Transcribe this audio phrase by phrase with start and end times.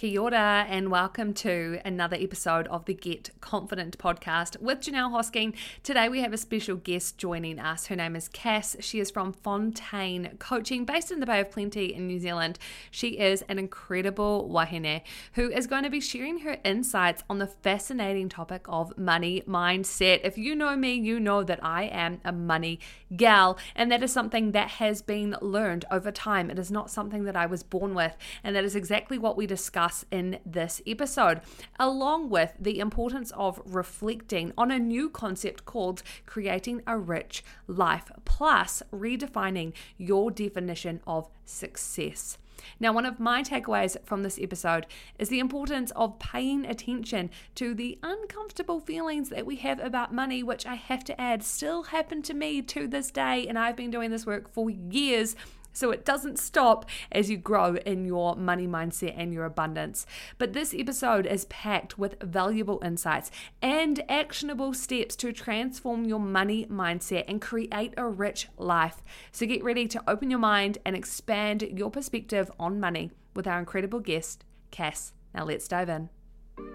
[0.00, 5.52] Kia ora and welcome to another episode of the Get Confident podcast with Johnelle Hosking.
[5.82, 7.88] Today we have a special guest joining us.
[7.88, 8.78] Her name is Cass.
[8.80, 12.58] She is from Fontein Coaching, based in the Bay of Plenty in New Zealand.
[12.90, 15.02] She is an incredible wahine
[15.34, 20.22] who is going to be sharing her insights on the fascinating topic of money mindset.
[20.24, 22.80] If you know me, you know that I am a money
[23.14, 26.48] gal, and that is something that has been learned over time.
[26.48, 29.46] It is not something that I was born with, and that is exactly what we
[29.46, 31.40] discuss in this episode,
[31.78, 38.10] along with the importance of reflecting on a new concept called creating a rich life,
[38.24, 42.38] plus redefining your definition of success.
[42.78, 44.86] Now, one of my takeaways from this episode
[45.18, 50.42] is the importance of paying attention to the uncomfortable feelings that we have about money,
[50.42, 53.46] which I have to add still happen to me to this day.
[53.46, 55.36] And I've been doing this work for years
[55.72, 60.06] so it doesn't stop as you grow in your money mindset and your abundance.
[60.38, 63.30] But this episode is packed with valuable insights
[63.62, 69.02] and actionable steps to transform your money mindset and create a rich life.
[69.32, 73.58] So get ready to open your mind and expand your perspective on money with our
[73.58, 75.12] incredible guest, Cass.
[75.34, 76.19] Now let's dive in.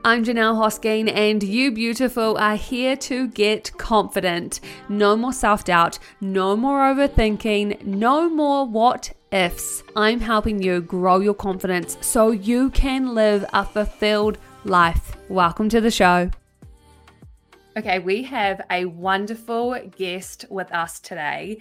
[0.03, 4.59] I'm Johnelle Hosking, and you beautiful are here to get confident.
[4.87, 9.83] No more self doubt, no more overthinking, no more what ifs.
[9.95, 15.17] I'm helping you grow your confidence so you can live a fulfilled life.
[15.29, 16.29] Welcome to the show.
[17.77, 21.57] Okay, we have a wonderful guest with us today.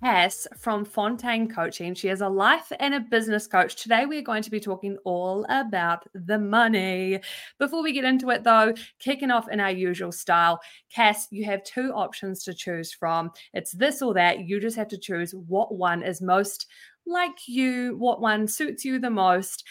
[0.00, 1.92] Cass from Fontein Coaching.
[1.92, 3.74] She is a life and a business coach.
[3.74, 7.20] Today, we're going to be talking all about the money.
[7.58, 10.60] Before we get into it, though, kicking off in our usual style,
[10.94, 13.32] Cass, you have two options to choose from.
[13.54, 14.46] It's this or that.
[14.46, 16.66] You just have to choose what one is most
[17.04, 19.64] like you, what one suits you the most.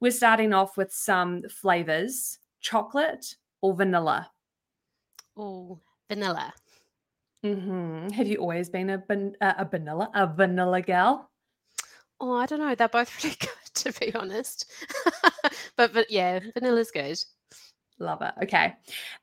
[0.00, 4.30] We're starting off with some flavors chocolate or vanilla.
[5.36, 6.52] Oh, vanilla.
[7.44, 8.08] Mm-hmm.
[8.08, 11.30] Have you always been a, ban- a vanilla a vanilla gal?
[12.18, 12.74] Oh, I don't know.
[12.74, 14.70] They're both really good, to be honest.
[15.76, 17.22] but but yeah, vanilla's good.
[17.98, 18.32] Love it.
[18.44, 18.74] Okay,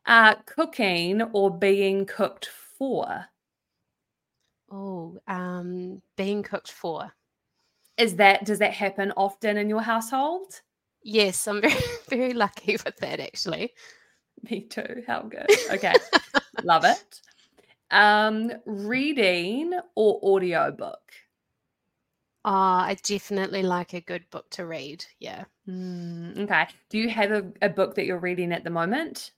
[0.05, 3.25] uh, cooking or being cooked for?
[4.69, 7.11] Oh, um, being cooked for.
[7.97, 10.61] Is that does that happen often in your household?
[11.01, 13.73] Yes, I'm very very lucky with that actually.
[14.49, 15.03] Me too.
[15.07, 15.47] How good.
[15.71, 15.93] Okay,
[16.63, 17.19] love it.
[17.91, 21.11] Um, reading or audiobook?
[22.43, 25.05] Oh, I definitely like a good book to read.
[25.19, 25.43] Yeah.
[25.67, 26.67] Mm, okay.
[26.89, 29.31] Do you have a, a book that you're reading at the moment?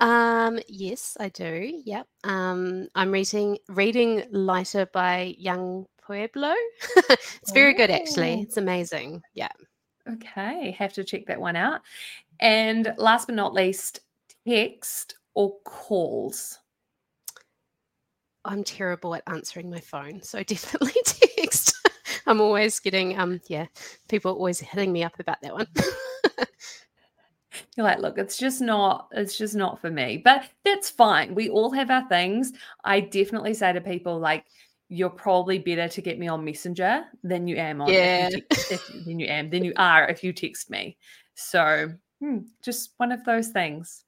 [0.00, 1.82] Um, yes, I do.
[1.84, 2.06] Yep.
[2.24, 6.54] Um, I'm reading reading Lighter by Yung Pueblo.
[7.10, 8.34] it's very good actually.
[8.34, 8.42] Oh.
[8.42, 9.22] It's amazing.
[9.34, 9.48] Yeah.
[10.08, 11.80] Okay, have to check that one out.
[12.40, 14.00] And last but not least,
[14.46, 16.60] text or calls.
[18.46, 21.74] I'm terrible at answering my phone, so definitely text.
[22.26, 23.66] I'm always getting um yeah,
[24.08, 25.68] people are always hitting me up about that one.
[27.76, 30.20] You're like, look, it's just not, it's just not for me.
[30.22, 31.34] But that's fine.
[31.34, 32.52] We all have our things.
[32.84, 34.44] I definitely say to people, like,
[34.88, 38.28] you're probably better to get me on Messenger than you am on yeah.
[38.30, 40.96] You te- if, than you am than you are if you text me.
[41.34, 44.04] So hmm, just one of those things.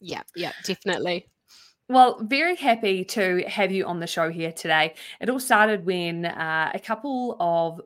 [0.00, 1.28] Yeah, yeah, definitely.
[1.92, 4.94] Well, very happy to have you on the show here today.
[5.20, 7.82] It all started when uh, a couple of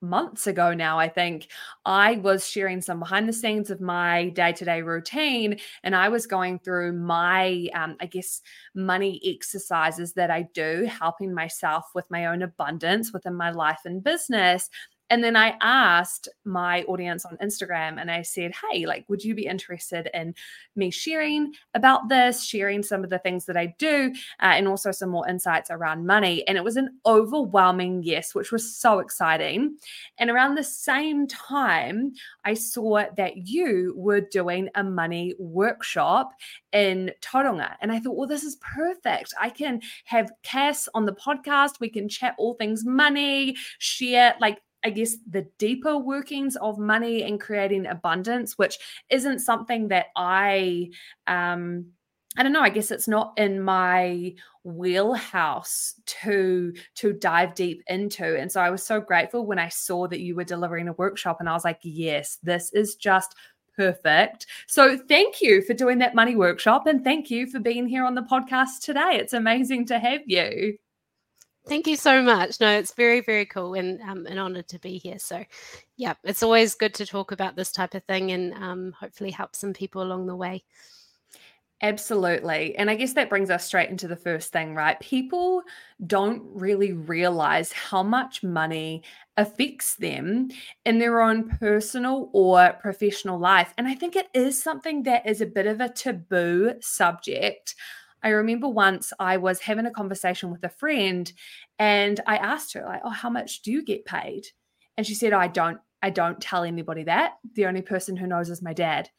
[0.00, 1.48] months ago now, I think,
[1.84, 5.58] I was sharing some behind the scenes of my day to day routine.
[5.82, 8.40] And I was going through my, um, I guess,
[8.74, 14.02] money exercises that I do, helping myself with my own abundance within my life and
[14.02, 14.70] business.
[15.10, 19.34] And then I asked my audience on Instagram and I said, Hey, like, would you
[19.34, 20.34] be interested in
[20.76, 24.92] me sharing about this, sharing some of the things that I do, uh, and also
[24.92, 26.46] some more insights around money?
[26.46, 29.76] And it was an overwhelming yes, which was so exciting.
[30.18, 32.12] And around the same time,
[32.44, 36.32] I saw that you were doing a money workshop
[36.72, 37.74] in Tauranga.
[37.80, 39.34] And I thought, well, this is perfect.
[39.40, 41.80] I can have Cass on the podcast.
[41.80, 47.22] We can chat all things money, share like I guess, the deeper workings of money
[47.22, 48.78] and creating abundance, which
[49.10, 50.90] isn't something that I,
[51.26, 51.86] um,
[52.36, 52.62] I don't know.
[52.62, 58.38] I guess it's not in my wheelhouse to to dive deep into.
[58.38, 61.40] And so I was so grateful when I saw that you were delivering a workshop,
[61.40, 63.34] and I was like, yes, this is just
[63.76, 64.46] perfect.
[64.68, 68.14] So thank you for doing that money workshop, and thank you for being here on
[68.14, 69.12] the podcast today.
[69.14, 70.78] It's amazing to have you.
[71.68, 72.58] Thank you so much.
[72.60, 75.18] No, it's very, very cool and um, an honor to be here.
[75.18, 75.44] So,
[75.96, 79.54] yeah, it's always good to talk about this type of thing and um, hopefully help
[79.54, 80.64] some people along the way.
[81.82, 82.76] Absolutely.
[82.76, 85.00] And I guess that brings us straight into the first thing, right?
[85.00, 85.62] People
[86.06, 89.02] don't really realize how much money
[89.38, 90.50] affects them
[90.84, 93.72] in their own personal or professional life.
[93.78, 97.74] And I think it is something that is a bit of a taboo subject.
[98.22, 101.32] I remember once I was having a conversation with a friend
[101.78, 104.46] and I asked her, like, oh, how much do you get paid?
[104.96, 107.34] And she said, I don't, I don't tell anybody that.
[107.54, 109.10] The only person who knows is my dad.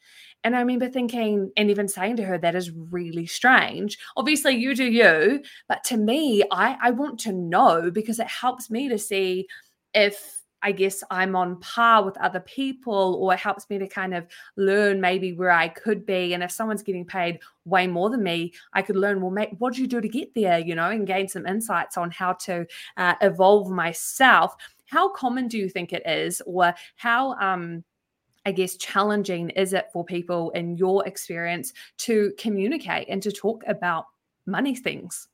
[0.44, 3.98] And I remember thinking and even saying to her, that is really strange.
[4.16, 8.70] Obviously, you do you, but to me, I, I want to know because it helps
[8.70, 9.46] me to see
[9.94, 14.14] if I guess I'm on par with other people, or it helps me to kind
[14.14, 14.26] of
[14.56, 16.34] learn maybe where I could be.
[16.34, 19.80] And if someone's getting paid way more than me, I could learn, well, what do
[19.80, 22.66] you do to get there, you know, and gain some insights on how to
[22.96, 24.56] uh, evolve myself.
[24.86, 27.82] How common do you think it is, or how, um,
[28.44, 33.64] I guess, challenging is it for people in your experience to communicate and to talk
[33.66, 34.06] about
[34.46, 35.28] money things?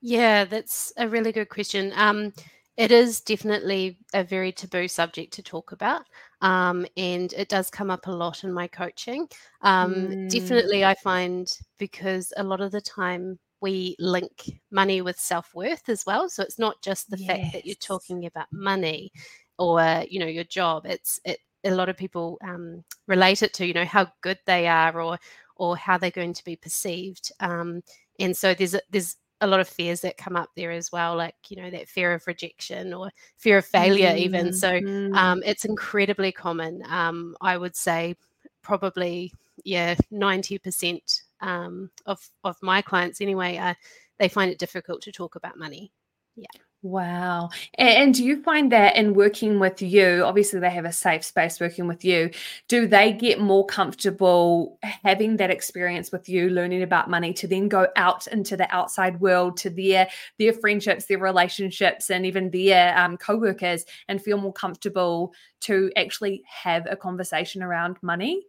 [0.00, 1.92] Yeah, that's a really good question.
[1.94, 2.32] Um,
[2.76, 6.02] it is definitely a very taboo subject to talk about.
[6.40, 9.28] Um, and it does come up a lot in my coaching.
[9.62, 10.30] Um, mm.
[10.30, 15.88] Definitely, I find because a lot of the time we link money with self worth
[15.88, 16.28] as well.
[16.28, 17.28] So it's not just the yes.
[17.28, 19.12] fact that you're talking about money
[19.58, 20.86] or you know your job.
[20.86, 21.38] It's it.
[21.66, 25.18] A lot of people um, relate it to you know how good they are or
[25.56, 27.30] or how they're going to be perceived.
[27.40, 27.82] Um,
[28.18, 31.16] and so there's a, there's a lot of fears that come up there as well,
[31.16, 34.18] like you know that fear of rejection or fear of failure, mm-hmm.
[34.18, 34.52] even.
[34.52, 35.14] So mm-hmm.
[35.14, 36.82] um, it's incredibly common.
[36.88, 38.16] Um, I would say
[38.62, 39.32] probably
[39.62, 43.58] yeah ninety percent um, of of my clients anyway.
[43.58, 43.74] Uh,
[44.18, 45.92] they find it difficult to talk about money.
[46.36, 46.46] Yeah.
[46.84, 47.48] Wow.
[47.78, 51.58] And, do you find that in working with you, obviously they have a safe space
[51.58, 52.30] working with you,
[52.68, 57.68] do they get more comfortable having that experience with you, learning about money to then
[57.68, 60.06] go out into the outside world to their
[60.38, 66.42] their friendships, their relationships, and even their um, co-workers and feel more comfortable to actually
[66.46, 68.42] have a conversation around money?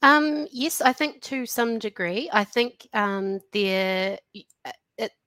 [0.00, 2.30] Um, yes, I think to some degree.
[2.32, 4.18] I think um, there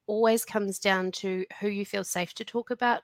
[0.08, 3.02] always comes down to who you feel safe to talk about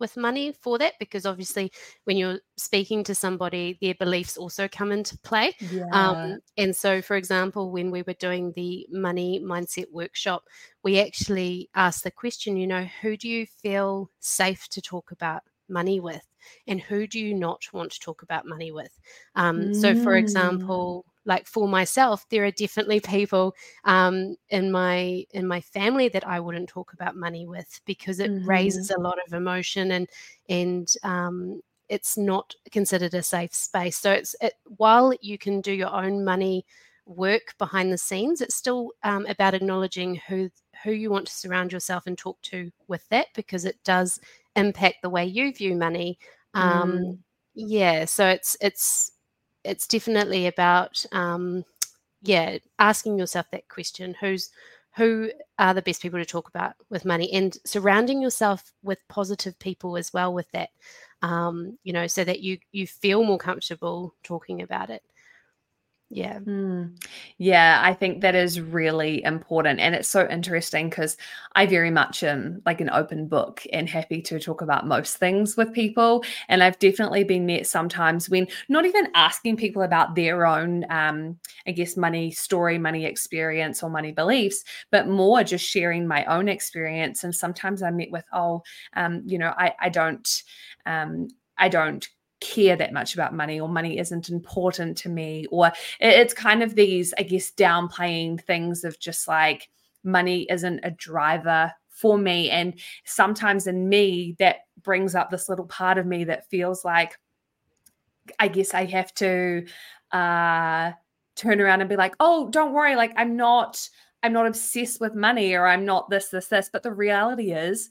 [0.00, 1.70] with money for that because obviously
[2.04, 5.84] when you're speaking to somebody their beliefs also come into play um, yeah.
[5.92, 10.42] um, and so for example when we were doing the money mindset workshop
[10.82, 15.42] we actually asked the question you know who do you feel safe to talk about
[15.68, 16.26] money with
[16.66, 18.98] and who do you not want to talk about money with
[19.36, 19.80] um, mm.
[19.80, 20.18] so for mm.
[20.18, 23.54] example like for myself there are definitely people
[23.84, 28.30] um, in my in my family that i wouldn't talk about money with because it
[28.30, 28.48] mm-hmm.
[28.48, 30.08] raises a lot of emotion and
[30.48, 35.72] and um, it's not considered a safe space so it's it, while you can do
[35.72, 36.64] your own money
[37.06, 40.48] work behind the scenes it's still um, about acknowledging who
[40.82, 44.18] who you want to surround yourself and talk to with that because it does
[44.56, 46.18] impact the way you view money
[46.54, 47.18] um, mm.
[47.54, 49.12] yeah so it's it's
[49.64, 51.64] it's definitely about um,
[52.22, 54.50] yeah asking yourself that question who's
[54.96, 59.58] who are the best people to talk about with money and surrounding yourself with positive
[59.58, 60.70] people as well with that
[61.22, 65.02] um, you know so that you you feel more comfortable talking about it
[66.14, 66.38] yeah.
[66.38, 66.96] Mm.
[67.38, 69.80] Yeah, I think that is really important.
[69.80, 71.16] And it's so interesting because
[71.56, 75.56] I very much am like an open book and happy to talk about most things
[75.56, 76.22] with people.
[76.48, 81.36] And I've definitely been met sometimes when not even asking people about their own, um,
[81.66, 86.48] I guess, money story, money experience, or money beliefs, but more just sharing my own
[86.48, 87.24] experience.
[87.24, 88.62] And sometimes I'm met with, oh,
[88.94, 90.28] um, you know, I, I don't.
[90.86, 92.06] Um, I don't
[92.44, 96.74] care that much about money or money isn't important to me or it's kind of
[96.74, 99.70] these i guess downplaying things of just like
[100.04, 102.50] money isn't a driver for me.
[102.50, 107.18] And sometimes in me that brings up this little part of me that feels like
[108.38, 109.64] i guess i have to
[110.10, 110.90] uh
[111.36, 113.86] turn around and be like oh don't worry like i'm not
[114.22, 116.70] i'm not obsessed with money or i'm not this this this.
[116.72, 117.90] But the reality is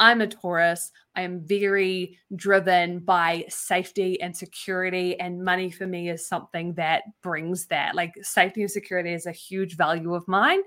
[0.00, 0.90] I'm a Taurus.
[1.14, 7.02] I am very driven by safety and security, and money for me is something that
[7.22, 7.94] brings that.
[7.94, 10.62] Like safety and security is a huge value of mine.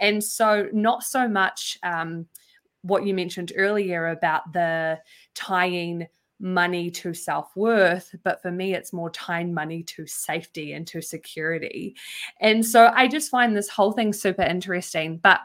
[0.00, 2.26] And so, not so much um,
[2.80, 4.98] what you mentioned earlier about the
[5.34, 6.08] tying
[6.40, 11.02] money to self worth, but for me, it's more tying money to safety and to
[11.02, 11.94] security.
[12.40, 15.18] And so, I just find this whole thing super interesting.
[15.18, 15.40] But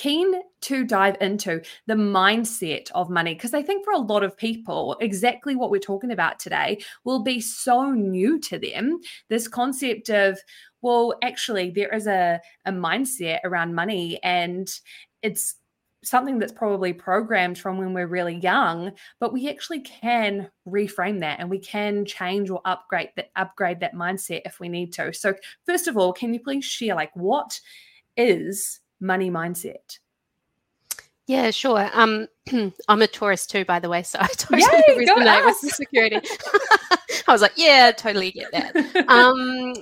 [0.00, 4.34] keen to dive into the mindset of money because I think for a lot of
[4.34, 9.00] people, exactly what we're talking about today will be so new to them.
[9.28, 10.38] This concept of,
[10.80, 14.70] well, actually, there is a, a mindset around money and
[15.20, 15.56] it's
[16.02, 21.38] something that's probably programmed from when we're really young but we actually can reframe that
[21.38, 25.34] and we can change or upgrade that upgrade that mindset if we need to so
[25.66, 27.60] first of all can you please share like what
[28.16, 29.98] is money mindset
[31.30, 31.88] yeah, sure.
[31.94, 32.26] Um,
[32.88, 36.16] I'm a Taurus too, by the way, so I totally Yay, resonate with the security.
[37.28, 39.06] I was like, yeah, totally get that.
[39.08, 39.74] um,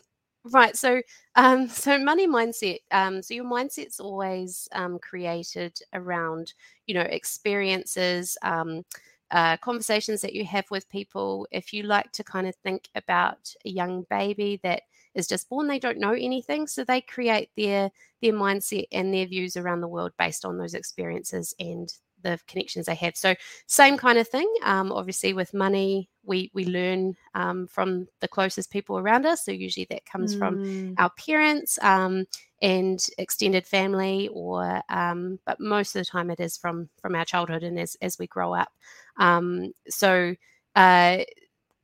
[0.52, 0.76] right.
[0.76, 1.00] So,
[1.36, 2.80] um, so money mindset.
[2.90, 6.52] Um, so your mindset's always um, created around,
[6.86, 8.84] you know, experiences, um,
[9.30, 11.48] uh, conversations that you have with people.
[11.50, 14.82] If you like to kind of think about a young baby that
[15.14, 17.90] is just born they don't know anything so they create their
[18.22, 22.86] their mindset and their views around the world based on those experiences and the connections
[22.86, 23.34] they have so
[23.66, 28.70] same kind of thing um, obviously with money we we learn um, from the closest
[28.70, 30.38] people around us so usually that comes mm.
[30.38, 32.24] from our parents um,
[32.60, 37.24] and extended family or um, but most of the time it is from from our
[37.24, 38.72] childhood and as, as we grow up
[39.18, 40.34] um, so
[40.74, 41.18] uh,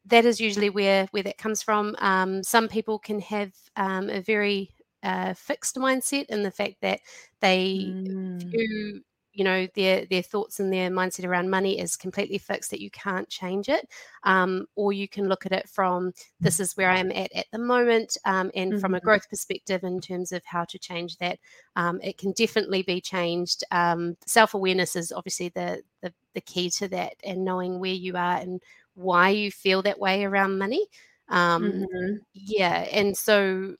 [0.06, 1.94] that is usually where where that comes from.
[1.98, 4.70] Um, some people can have um, a very
[5.02, 7.00] uh, fixed mindset in the fact that
[7.40, 8.42] they mm.
[8.42, 9.02] view
[9.34, 12.90] you know their their thoughts and their mindset around money is completely fixed that you
[12.90, 13.88] can't change it
[14.22, 17.58] um, or you can look at it from this is where i'm at at the
[17.58, 18.80] moment um, and mm-hmm.
[18.80, 19.04] from a mm-hmm.
[19.04, 21.38] growth perspective in terms of how to change that
[21.76, 26.88] um, it can definitely be changed um, self-awareness is obviously the, the the key to
[26.88, 28.60] that and knowing where you are and
[28.94, 30.86] why you feel that way around money.
[31.28, 32.16] Um, mm-hmm.
[32.32, 33.76] Yeah, and so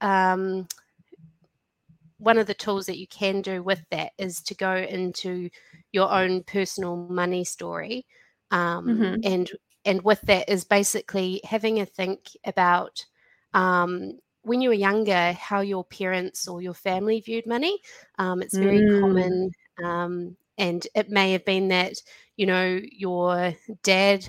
[0.00, 0.66] um,
[2.18, 5.50] one of the tools that you can do with that is to go into
[5.92, 8.06] your own personal money story,
[8.50, 9.20] um, mm-hmm.
[9.24, 9.50] and
[9.84, 13.04] and with that is basically having a think about
[13.52, 17.78] um, when you were younger how your parents or your family viewed money.
[18.18, 19.00] Um, it's very mm.
[19.00, 19.50] common
[19.82, 21.94] um, and it may have been that
[22.36, 24.26] you know your dad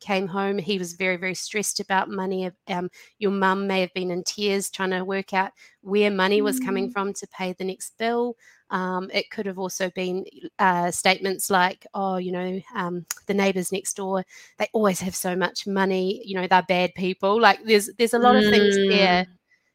[0.00, 2.88] came home he was very very stressed about money um,
[3.18, 5.50] your mum may have been in tears trying to work out
[5.80, 6.92] where money was coming mm.
[6.92, 8.36] from to pay the next bill
[8.70, 10.24] um, it could have also been
[10.58, 14.24] uh, statements like oh you know um, the neighbors next door
[14.58, 18.18] they always have so much money you know they're bad people like there's there's a
[18.18, 19.28] lot of things there mm.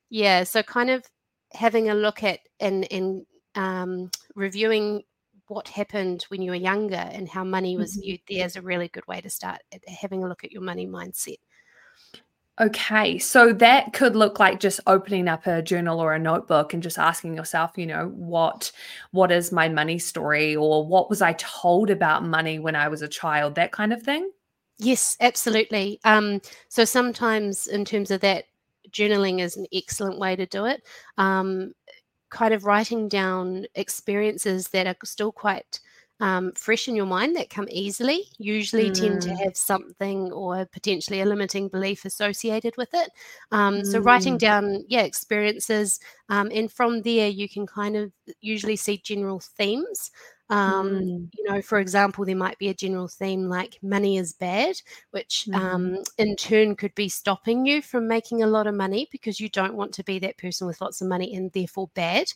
[0.10, 1.04] yeah so kind of
[1.52, 3.26] having a look at and and
[3.56, 5.04] um, reviewing
[5.48, 8.02] what happened when you were younger and how money was mm-hmm.
[8.02, 10.88] viewed there is a really good way to start having a look at your money
[10.88, 11.38] mindset.
[12.62, 16.84] Okay, so that could look like just opening up a journal or a notebook and
[16.84, 18.72] just asking yourself, you know, what
[19.10, 23.02] what is my money story or what was I told about money when I was
[23.02, 24.30] a child, that kind of thing?
[24.78, 26.00] Yes, absolutely.
[26.04, 28.46] Um, so sometimes in terms of that,
[28.92, 30.84] journaling is an excellent way to do it.
[31.18, 31.74] Um,
[32.34, 35.80] kind of writing down experiences that are still quite
[36.20, 39.00] um, fresh in your mind that come easily usually mm.
[39.00, 39.44] tend to mm.
[39.44, 43.10] have something or potentially a limiting belief associated with it.
[43.52, 43.86] Um, mm.
[43.86, 44.40] So, writing mm.
[44.40, 46.00] down, yeah, experiences,
[46.30, 48.12] um, and from there, you can kind of
[48.42, 50.12] usually see general themes.
[50.50, 51.30] Um, mm.
[51.38, 54.76] You know, for example, there might be a general theme like money is bad,
[55.12, 55.56] which mm.
[55.56, 59.50] um, in turn could be stopping you from making a lot of money because you
[59.50, 62.28] don't want to be that person with lots of money and therefore bad.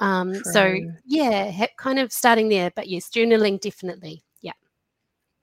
[0.00, 2.70] Um, so, yeah, ha- kind of starting there.
[2.74, 4.22] But yes, journaling definitely.
[4.40, 4.52] Yeah.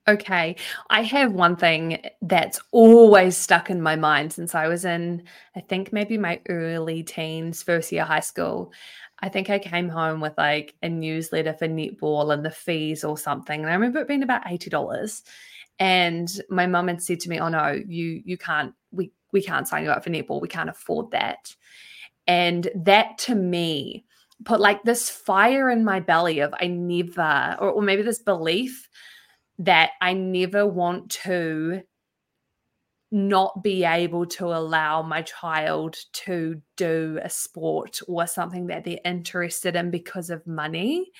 [0.08, 0.56] Okay.
[0.89, 5.24] I have one thing that's always stuck in my mind since I was in,
[5.56, 8.72] I think maybe my early teens, first year high school.
[9.24, 13.18] I think I came home with like a newsletter for netball and the fees or
[13.18, 13.62] something.
[13.62, 15.22] And I remember it being about $80.
[15.80, 19.65] And my mum had said to me, Oh no, you you can't we we can't
[19.65, 20.42] sign you up for netball.
[20.42, 21.56] We can't afford that.
[22.27, 24.03] And that to me
[24.44, 28.89] put like this fire in my belly of I never, or, or maybe this belief
[29.60, 31.84] that I never want to
[33.13, 38.98] not be able to allow my child to do a sport or something that they're
[39.05, 41.12] interested in because of money.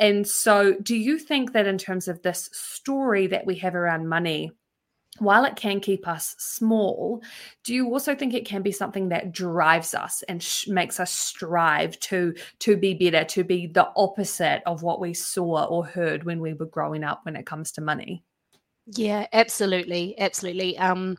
[0.00, 4.08] And so, do you think that in terms of this story that we have around
[4.08, 4.50] money,
[5.18, 7.22] while it can keep us small,
[7.62, 11.12] do you also think it can be something that drives us and sh- makes us
[11.12, 16.24] strive to to be better, to be the opposite of what we saw or heard
[16.24, 18.24] when we were growing up when it comes to money?
[18.86, 20.76] Yeah, absolutely, absolutely.
[20.78, 21.16] Um,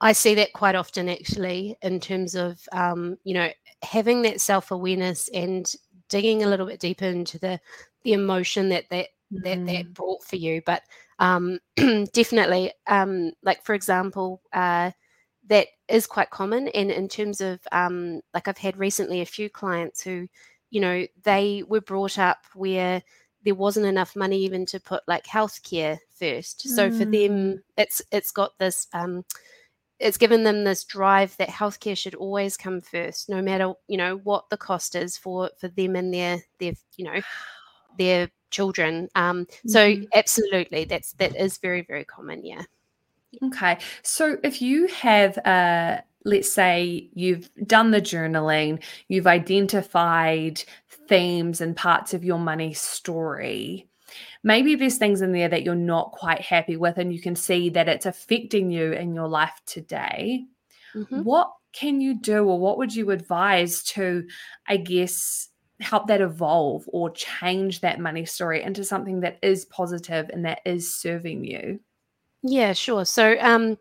[0.00, 3.50] I see that quite often, actually, in terms of um, you know
[3.82, 5.72] having that self awareness and
[6.08, 7.60] digging a little bit deeper into the
[8.04, 9.08] the emotion that that
[9.44, 9.94] that that mm.
[9.94, 10.62] brought for you.
[10.66, 10.82] But
[11.20, 11.60] um,
[12.12, 14.90] definitely, um, like for example, uh,
[15.48, 16.68] that is quite common.
[16.68, 20.28] And in terms of um, like I've had recently a few clients who,
[20.70, 23.02] you know, they were brought up where
[23.46, 26.68] there wasn't enough money even to put like healthcare first.
[26.68, 26.98] So mm.
[26.98, 27.58] for them, mm.
[27.78, 29.24] it's it's got this um,
[30.00, 34.16] it's given them this drive that healthcare should always come first, no matter you know
[34.24, 37.20] what the cost is for for them and their their you know
[37.96, 39.08] their children.
[39.14, 39.68] Um, mm-hmm.
[39.68, 42.44] So absolutely, that's that is very very common.
[42.44, 42.62] Yeah.
[43.44, 50.62] Okay, so if you have uh let's say you've done the journaling, you've identified
[51.08, 53.88] themes and parts of your money story.
[54.42, 57.70] Maybe there's things in there that you're not quite happy with and you can see
[57.70, 60.44] that it's affecting you in your life today.
[60.94, 61.24] Mm-hmm.
[61.24, 64.26] what can you do or what would you advise to
[64.66, 70.30] i guess help that evolve or change that money story into something that is positive
[70.30, 71.80] and that is serving you?
[72.42, 73.04] Yeah sure.
[73.04, 73.78] So um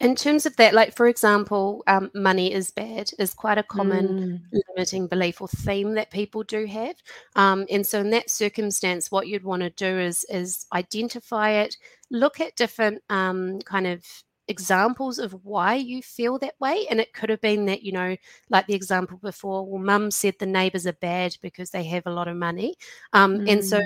[0.00, 4.40] in terms of that, like for example, um, money is bad is quite a common
[4.52, 4.60] mm.
[4.74, 6.96] limiting belief or theme that people do have.
[7.36, 11.76] Um, and so, in that circumstance, what you'd want to do is is identify it,
[12.10, 14.02] look at different um, kind of
[14.48, 16.86] examples of why you feel that way.
[16.90, 18.16] And it could have been that, you know,
[18.48, 22.12] like the example before, well, mum said the neighbors are bad because they have a
[22.12, 22.74] lot of money.
[23.12, 23.52] Um, mm.
[23.52, 23.84] And so, mm.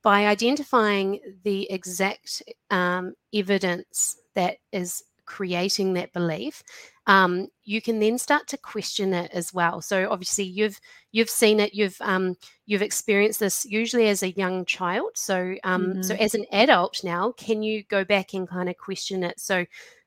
[0.00, 6.62] by identifying the exact um, evidence that is creating that belief
[7.06, 10.80] um, you can then start to question it as well so obviously you've
[11.12, 15.86] you've seen it you've um, you've experienced this usually as a young child so um,
[15.86, 16.02] mm-hmm.
[16.02, 19.64] so as an adult now can you go back and kind of question it so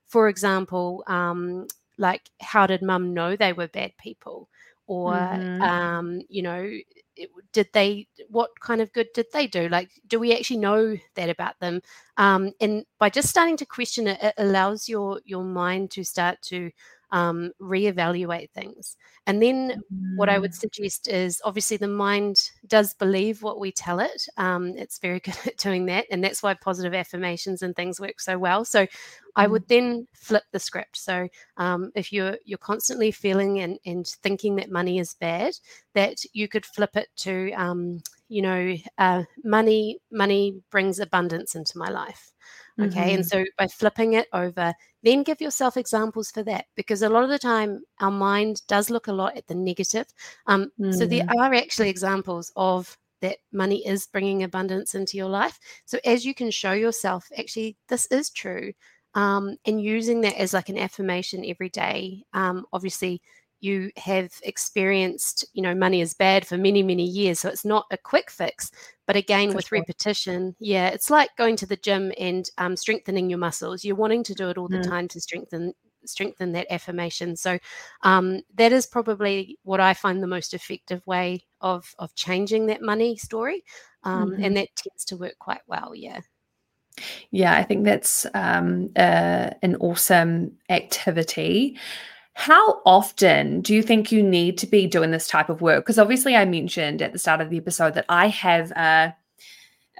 [0.08, 1.66] for example um,
[1.98, 4.48] like how did mum know they were bad people
[4.86, 5.62] or mm-hmm.
[5.62, 6.70] um, you know
[7.52, 9.68] did they what kind of good did they do?
[9.68, 11.80] Like do we actually know that about them?
[12.16, 16.40] Um, and by just starting to question it it allows your your mind to start
[16.42, 16.70] to
[17.10, 18.96] um, reevaluate things.
[19.26, 20.16] And then mm.
[20.16, 20.60] what I would mm.
[20.60, 24.26] suggest is obviously the mind does believe what we tell it.
[24.36, 26.06] Um, it's very good at doing that.
[26.10, 28.64] And that's why positive affirmations and things work so well.
[28.64, 28.88] So mm.
[29.36, 30.96] I would then flip the script.
[30.96, 35.54] So um, if you're you're constantly feeling and, and thinking that money is bad,
[35.94, 41.78] that you could flip it to um, you know, uh, money money brings abundance into
[41.78, 42.32] my life.
[42.80, 42.88] Okay.
[42.88, 43.14] Mm-hmm.
[43.16, 47.24] And so by flipping it over, then give yourself examples for that because a lot
[47.24, 50.06] of the time our mind does look a lot at the negative.
[50.46, 50.94] Um, mm.
[50.94, 51.34] So there mm.
[51.38, 55.58] are actually examples of that money is bringing abundance into your life.
[55.86, 58.72] So as you can show yourself, actually, this is true.
[59.14, 63.20] Um, and using that as like an affirmation every day, um, obviously
[63.60, 67.40] you have experienced, you know, money is bad for many, many years.
[67.40, 68.70] So it's not a quick fix.
[69.06, 69.78] But again, for with sure.
[69.78, 73.84] repetition, yeah, it's like going to the gym and um, strengthening your muscles.
[73.84, 74.88] You're wanting to do it all the mm.
[74.88, 75.72] time to strengthen
[76.04, 77.36] strengthen that affirmation.
[77.36, 77.58] So
[78.02, 82.82] um, that is probably what I find the most effective way of of changing that
[82.82, 83.64] money story,
[84.04, 84.44] um, mm-hmm.
[84.44, 85.94] and that tends to work quite well.
[85.94, 86.20] Yeah.
[87.30, 91.78] Yeah, I think that's um, uh, an awesome activity.
[92.38, 95.84] How often do you think you need to be doing this type of work?
[95.84, 99.12] Because obviously, I mentioned at the start of the episode that I have a,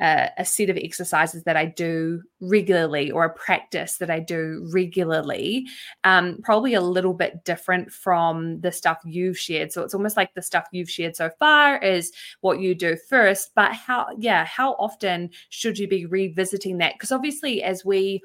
[0.01, 4.64] a, a, set of exercises that I do regularly or a practice that I do
[4.72, 5.66] regularly,
[6.05, 9.72] um, probably a little bit different from the stuff you've shared.
[9.72, 13.51] So it's almost like the stuff you've shared so far is what you do first.
[13.57, 16.92] But how, yeah, how often should you be revisiting that?
[16.92, 18.22] Because obviously, as we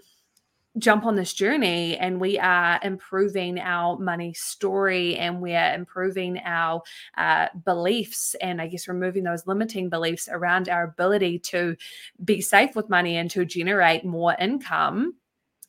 [0.78, 6.40] jump on this journey and we are improving our money story and we are improving
[6.44, 6.82] our
[7.18, 11.76] uh, beliefs and I guess removing those limiting beliefs around our ability to
[12.24, 15.16] be safe with money and to generate more income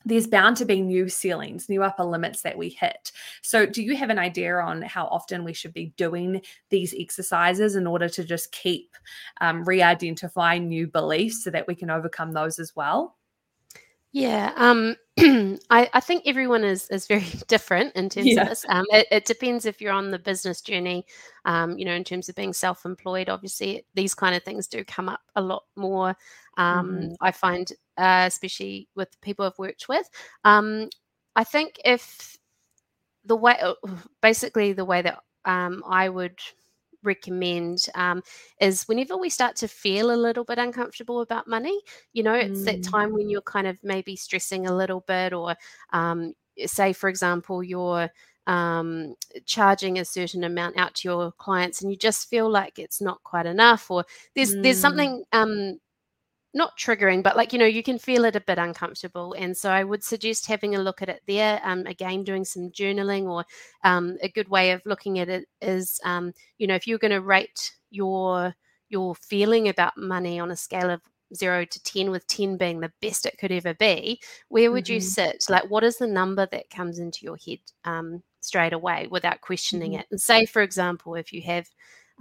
[0.07, 3.11] there's bound to be new ceilings, new upper limits that we hit.
[3.41, 7.75] So, do you have an idea on how often we should be doing these exercises
[7.75, 8.93] in order to just keep
[9.41, 13.15] um, re identifying new beliefs so that we can overcome those as well?
[14.15, 14.95] Yeah, um,
[15.69, 18.43] I, I, think everyone is is very different in terms yeah.
[18.43, 18.65] of this.
[18.69, 21.05] Um, it, it, depends if you're on the business journey.
[21.43, 25.09] Um, you know, in terms of being self-employed, obviously these kind of things do come
[25.09, 26.15] up a lot more.
[26.55, 27.13] Um, mm-hmm.
[27.19, 30.09] I find, uh, especially with people I've worked with.
[30.45, 30.87] Um,
[31.35, 32.37] I think if
[33.25, 33.57] the way,
[34.21, 36.39] basically the way that um, I would
[37.05, 38.21] recommend um,
[38.59, 41.79] is whenever we start to feel a little bit uncomfortable about money,
[42.13, 42.65] you know, it's mm.
[42.65, 45.55] that time when you're kind of maybe stressing a little bit, or
[45.93, 46.33] um,
[46.65, 48.09] say, for example, you're
[48.47, 49.15] um,
[49.45, 53.23] charging a certain amount out to your clients and you just feel like it's not
[53.23, 54.61] quite enough or there's mm.
[54.61, 55.79] there's something um,
[56.55, 59.35] not triggering, but like, you know, you can feel it a bit uncomfortable.
[59.37, 61.59] And so I would suggest having a look at it there.
[61.63, 63.43] Um, again, doing some journaling or
[63.83, 67.11] um, a good way of looking at it is, um, you know, if you're going
[67.11, 68.55] to rate your
[68.89, 71.01] your feeling about money on a scale of
[71.33, 74.93] zero to 10 with 10 being the best it could ever be where would mm-hmm.
[74.93, 79.07] you sit like what is the number that comes into your head um, straight away
[79.09, 80.01] without questioning mm-hmm.
[80.01, 81.67] it and say for example if you have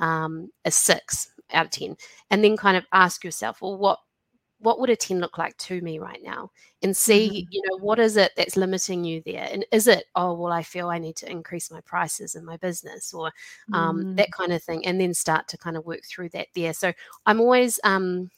[0.01, 1.97] um, a six out of 10
[2.31, 3.99] and then kind of ask yourself well what
[4.65, 6.51] what would a 10 look like to me right now
[6.83, 7.49] and see mm-hmm.
[7.51, 10.63] you know what is it that's limiting you there and is it oh well i
[10.63, 13.31] feel i need to increase my prices in my business or
[13.73, 14.17] um, mm.
[14.17, 16.93] that kind of thing and then start to kind of work through that there so
[17.27, 18.31] i'm always um,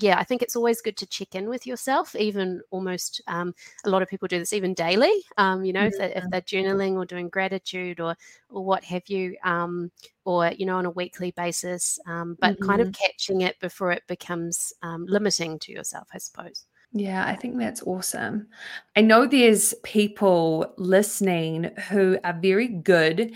[0.00, 2.14] yeah, I think it's always good to check in with yourself.
[2.14, 5.12] Even almost um, a lot of people do this even daily.
[5.36, 8.16] Um, you know, if, they, if, they're journaling or doing gratitude or
[8.48, 9.90] or what have you, um,
[10.24, 11.98] or you know, on a weekly basis.
[12.06, 12.68] Um, but mm-hmm.
[12.68, 13.04] kind of mm-hmm.
[13.04, 16.64] catching it before it becomes um, limiting to yourself, I suppose.
[16.92, 18.48] Yeah, I think that's awesome.
[18.96, 23.32] I know there's people listening who are very good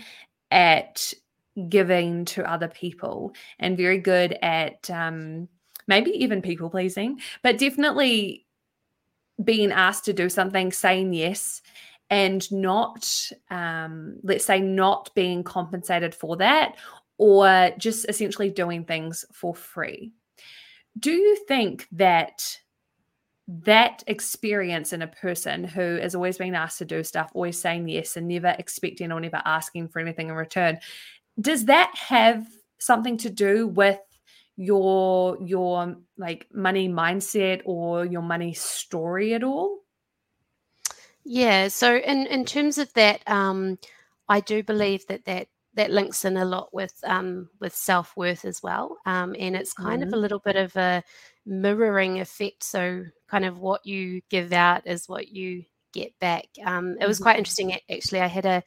[0.49, 1.13] at
[1.69, 5.47] giving to other people and very good at um,
[5.87, 8.45] maybe even people pleasing, but definitely
[9.43, 11.61] being asked to do something, saying yes,
[12.09, 16.75] and not, um, let's say, not being compensated for that,
[17.17, 20.11] or just essentially doing things for free.
[20.99, 22.57] Do you think that
[23.47, 27.87] that experience in a person who is always being asked to do stuff, always saying
[27.87, 30.79] yes, and never expecting or never asking for anything in return,
[31.41, 32.45] does that have
[32.77, 33.99] something to do with
[34.55, 39.79] your your like money mindset or your money story at all?
[41.23, 41.69] Yeah.
[41.69, 43.79] So in in terms of that, um,
[44.29, 48.45] I do believe that that that links in a lot with um, with self worth
[48.45, 50.03] as well, um, and it's kind mm-hmm.
[50.03, 50.21] of a mm-hmm.
[50.21, 51.03] little bit of a
[51.45, 52.63] mirroring effect.
[52.63, 55.63] So kind of what you give out is what you
[55.93, 56.45] get back.
[56.65, 57.23] Um, it was mm-hmm.
[57.23, 58.21] quite interesting actually.
[58.21, 58.63] I had a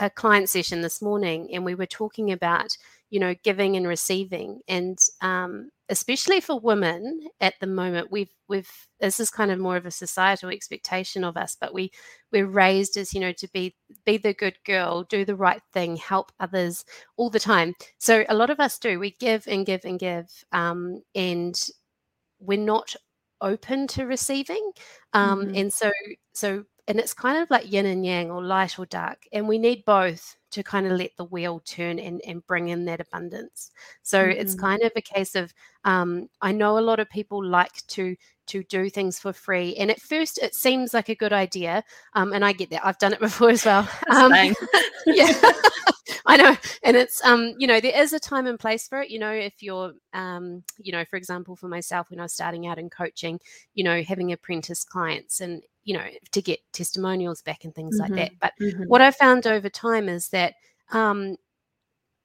[0.00, 2.76] a client session this morning, and we were talking about
[3.10, 4.60] you know, giving and receiving.
[4.68, 8.70] And um, especially for women at the moment, we've we've
[9.00, 11.90] this is kind of more of a societal expectation of us, but we
[12.32, 13.74] we're raised as you know to be
[14.06, 16.84] be the good girl, do the right thing, help others
[17.16, 17.74] all the time.
[17.98, 18.98] So a lot of us do.
[18.98, 21.60] We give and give and give, um, and
[22.38, 22.94] we're not
[23.40, 24.72] open to receiving.
[25.12, 25.56] Um, mm-hmm.
[25.56, 25.90] And so
[26.32, 29.58] so and it's kind of like yin and yang or light or dark and we
[29.58, 33.70] need both to kind of let the wheel turn and, and bring in that abundance
[34.02, 34.40] so mm-hmm.
[34.40, 35.52] it's kind of a case of
[35.84, 39.90] um, i know a lot of people like to to do things for free and
[39.90, 41.84] at first it seems like a good idea
[42.14, 44.32] um, and i get that i've done it before as well um,
[45.06, 45.32] yeah
[46.26, 49.10] I know, and it's um, you know, there is a time and place for it.
[49.10, 52.68] You know, if you're um, you know, for example, for myself when I was starting
[52.68, 53.40] out in coaching,
[53.74, 58.14] you know, having apprentice clients and you know, to get testimonials back and things mm-hmm.
[58.14, 58.38] like that.
[58.40, 58.84] But mm-hmm.
[58.84, 60.54] what I found over time is that
[60.92, 61.34] um,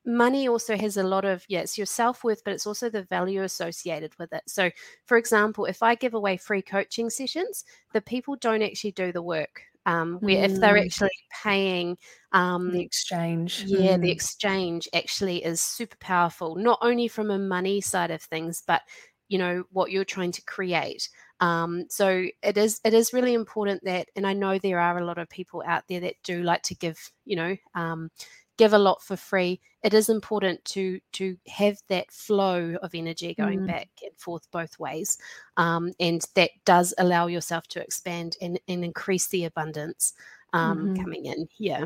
[0.06, 3.42] money also has a lot of yeah it's your self-worth but it's also the value
[3.42, 4.70] associated with it so
[5.06, 9.20] for example if i give away free coaching sessions the people don't actually do the
[9.20, 10.46] work um, where mm.
[10.46, 10.86] if they're mm.
[10.86, 11.10] actually
[11.44, 11.98] paying
[12.34, 14.02] um, the exchange yeah mm.
[14.04, 18.84] the exchange actually is super powerful not only from a money side of things but
[19.28, 23.84] you know what you're trying to create um, so it is it is really important
[23.84, 26.64] that, and I know there are a lot of people out there that do like
[26.64, 28.10] to give, you know, um,
[28.58, 29.60] give a lot for free.
[29.84, 33.68] It is important to to have that flow of energy going mm.
[33.68, 35.18] back and forth both ways,
[35.58, 40.14] um, and that does allow yourself to expand and, and increase the abundance
[40.54, 41.04] um, mm-hmm.
[41.04, 41.48] coming in.
[41.58, 41.86] Yeah.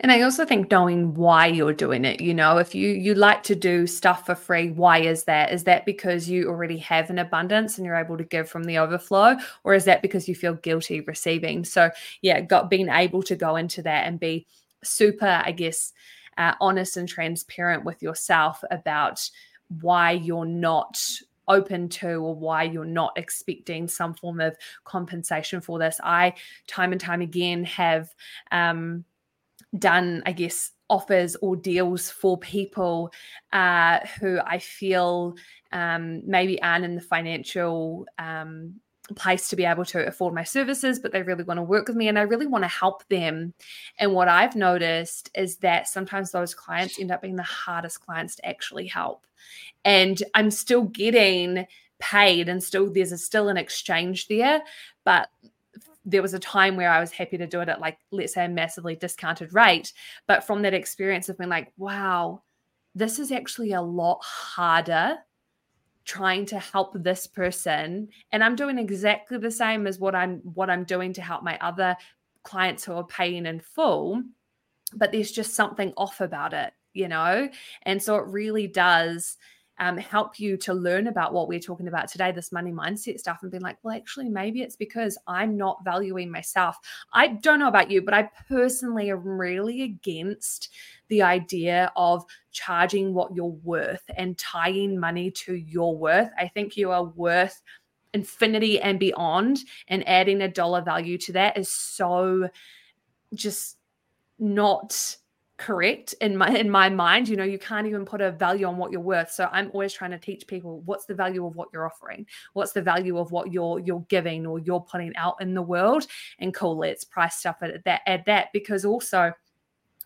[0.00, 3.42] And I also think knowing why you're doing it, you know, if you you like
[3.44, 5.52] to do stuff for free, why is that?
[5.52, 8.78] Is that because you already have an abundance and you're able to give from the
[8.78, 11.64] overflow or is that because you feel guilty receiving?
[11.64, 11.90] So,
[12.22, 14.46] yeah, got being able to go into that and be
[14.82, 15.92] super, I guess,
[16.38, 19.28] uh, honest and transparent with yourself about
[19.80, 20.98] why you're not
[21.48, 26.00] open to or why you're not expecting some form of compensation for this.
[26.02, 26.34] I
[26.66, 28.12] time and time again have
[28.50, 29.04] um
[29.78, 33.12] done, I guess, offers or deals for people
[33.52, 35.36] uh, who I feel
[35.72, 38.80] um, maybe aren't in the financial um,
[39.14, 41.96] place to be able to afford my services, but they really want to work with
[41.96, 43.54] me and I really want to help them.
[43.98, 48.36] And what I've noticed is that sometimes those clients end up being the hardest clients
[48.36, 49.26] to actually help.
[49.84, 51.66] And I'm still getting
[51.98, 54.62] paid and still there's a, still an exchange there,
[55.04, 55.28] but
[56.06, 58.44] there was a time where I was happy to do it at like, let's say,
[58.44, 59.92] a massively discounted rate.
[60.28, 62.42] But from that experience of being like, wow,
[62.94, 65.18] this is actually a lot harder
[66.06, 70.70] trying to help this person and i'm doing exactly the same as what i'm what
[70.70, 71.96] i'm doing to help my other
[72.44, 74.22] clients who are paying in full
[74.94, 77.48] but there's just something off about it you know
[77.82, 79.36] and so it really does
[79.78, 83.40] um, help you to learn about what we're talking about today, this money mindset stuff,
[83.42, 86.76] and be like, well, actually, maybe it's because I'm not valuing myself.
[87.12, 90.70] I don't know about you, but I personally am really against
[91.08, 96.30] the idea of charging what you're worth and tying money to your worth.
[96.38, 97.60] I think you are worth
[98.14, 99.58] infinity and beyond,
[99.88, 102.48] and adding a dollar value to that is so
[103.34, 103.76] just
[104.38, 105.16] not
[105.58, 108.76] correct in my in my mind you know you can't even put a value on
[108.76, 109.30] what you're worth.
[109.30, 112.26] So i'm always trying to teach people what's the value of what you're offering?
[112.52, 116.06] What's the value of what you're you're giving or you're putting out in the world?
[116.38, 118.48] And cool let's price stuff at that at that.
[118.52, 119.32] Because also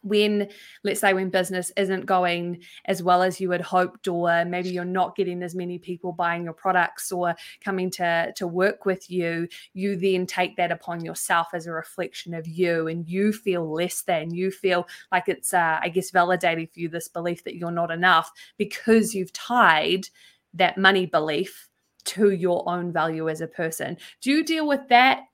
[0.03, 0.49] when
[0.85, 4.85] let's say when business isn't going as well as you had hoped or maybe you're
[4.85, 9.47] not getting as many people buying your products or coming to to work with you
[9.75, 14.03] you then take that upon yourself as a reflection of you and you feel less
[14.03, 14.33] than.
[14.33, 17.91] You feel like it's uh, i guess validating for you this belief that you're not
[17.91, 20.07] enough because you've tied
[20.55, 21.69] that money belief
[22.05, 23.97] to your own value as a person.
[24.21, 25.25] Do you deal with that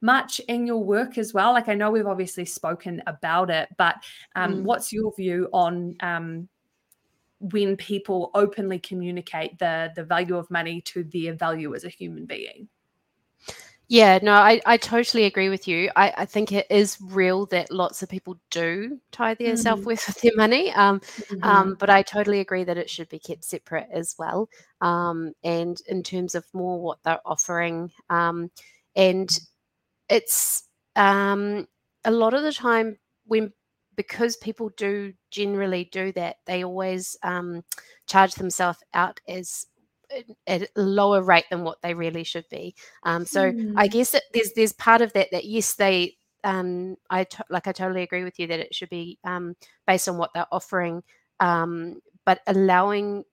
[0.00, 1.52] much in your work as well?
[1.52, 3.96] Like I know we've obviously spoken about it, but
[4.34, 4.62] um, mm.
[4.62, 6.48] what's your view on um,
[7.40, 12.26] when people openly communicate the the value of money to their value as a human
[12.26, 12.68] being?
[13.88, 15.90] Yeah, no, I, I totally agree with you.
[15.94, 19.56] I, I think it is real that lots of people do tie their mm-hmm.
[19.62, 20.72] self worth with their money.
[20.72, 21.44] Um, mm-hmm.
[21.44, 24.48] um, but I totally agree that it should be kept separate as well.
[24.80, 28.50] Um, and in terms of more what they're offering, um,
[28.96, 29.30] and
[30.08, 30.64] it's
[30.94, 31.66] um,
[32.04, 33.52] a lot of the time when
[33.96, 37.64] because people do generally do that, they always um,
[38.06, 39.66] charge themselves out as
[40.46, 42.74] at a lower rate than what they really should be.
[43.02, 43.72] Um, so mm.
[43.76, 43.90] I hmm.
[43.90, 47.72] guess it, there's there's part of that that yes they um, I to, like I
[47.72, 51.02] totally agree with you that it should be um, based on what they're offering,
[51.40, 53.24] um, but allowing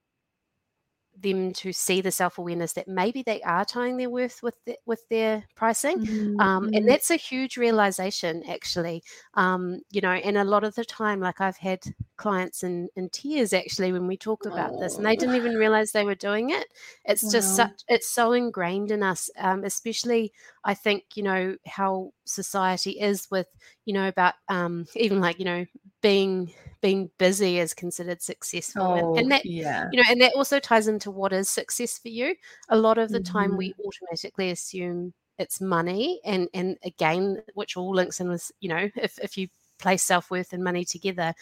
[1.19, 4.77] them to see the self awareness that maybe they are tying their worth with the,
[4.85, 6.39] with their pricing, mm-hmm.
[6.39, 6.87] um, and mm-hmm.
[6.87, 9.03] that's a huge realization actually.
[9.35, 11.81] Um, you know, and a lot of the time, like I've had
[12.17, 14.79] clients in in tears actually when we talk about oh.
[14.79, 16.67] this, and they didn't even realize they were doing it.
[17.05, 17.31] It's wow.
[17.31, 22.91] just such it's so ingrained in us, um, especially I think you know how society
[22.91, 23.47] is with
[23.85, 25.65] you know about um, even like you know
[26.03, 30.35] being being busy is considered successful oh, and, and, that yeah you know and that
[30.35, 32.35] also ties into what is success for you
[32.69, 33.37] a lot of the mm-hmm.
[33.37, 38.69] time we automatically assume it's money and and again which all links in with you
[38.69, 39.47] know if, if you
[39.79, 41.33] place self-worth and money together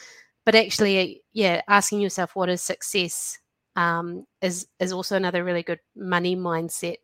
[0.46, 3.38] but actually yeah asking yourself what is success
[3.76, 6.98] um, is is also another really good money mindset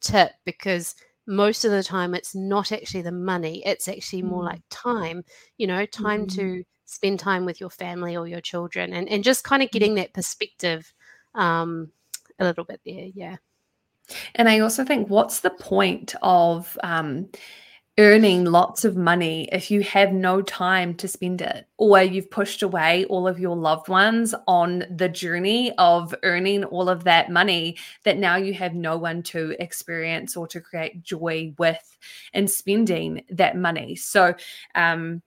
[0.00, 0.94] tip because
[1.26, 4.46] most of the time it's not actually the money it's actually more mm.
[4.46, 5.24] like time
[5.58, 6.34] you know time mm.
[6.34, 9.72] to spend time with your family or your children and, and just kind of mm.
[9.72, 10.92] getting that perspective
[11.34, 11.90] um,
[12.38, 13.36] a little bit there yeah.
[14.34, 17.28] And i also think what's the point of um,
[18.00, 21.66] earning lots of money if you have no time to spend it?
[21.76, 26.88] Or you've pushed away all of your loved ones on the journey of earning all
[26.88, 31.52] of that money that now you have no one to experience or to create joy
[31.58, 31.98] with
[32.32, 33.96] and spending that money.
[33.96, 34.34] So
[34.74, 35.22] um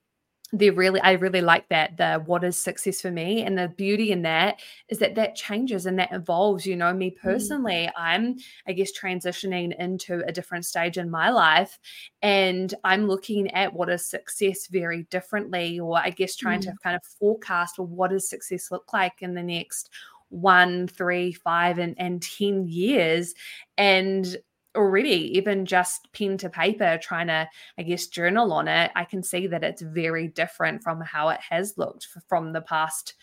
[0.58, 4.12] they really i really like that the what is success for me and the beauty
[4.12, 7.16] in that is that that changes and that evolves you know me mm.
[7.20, 7.92] personally mm.
[7.96, 8.36] i'm
[8.68, 11.78] i guess transitioning into a different stage in my life
[12.22, 16.64] and i'm looking at what is success very differently or i guess trying mm.
[16.64, 19.90] to kind of forecast well, what does success look like in the next
[20.28, 23.34] one three five and, and ten years
[23.76, 24.36] and
[24.76, 29.22] already even just pen to paper trying to i guess journal on it i can
[29.22, 33.14] see that it's very different from how it has looked from the past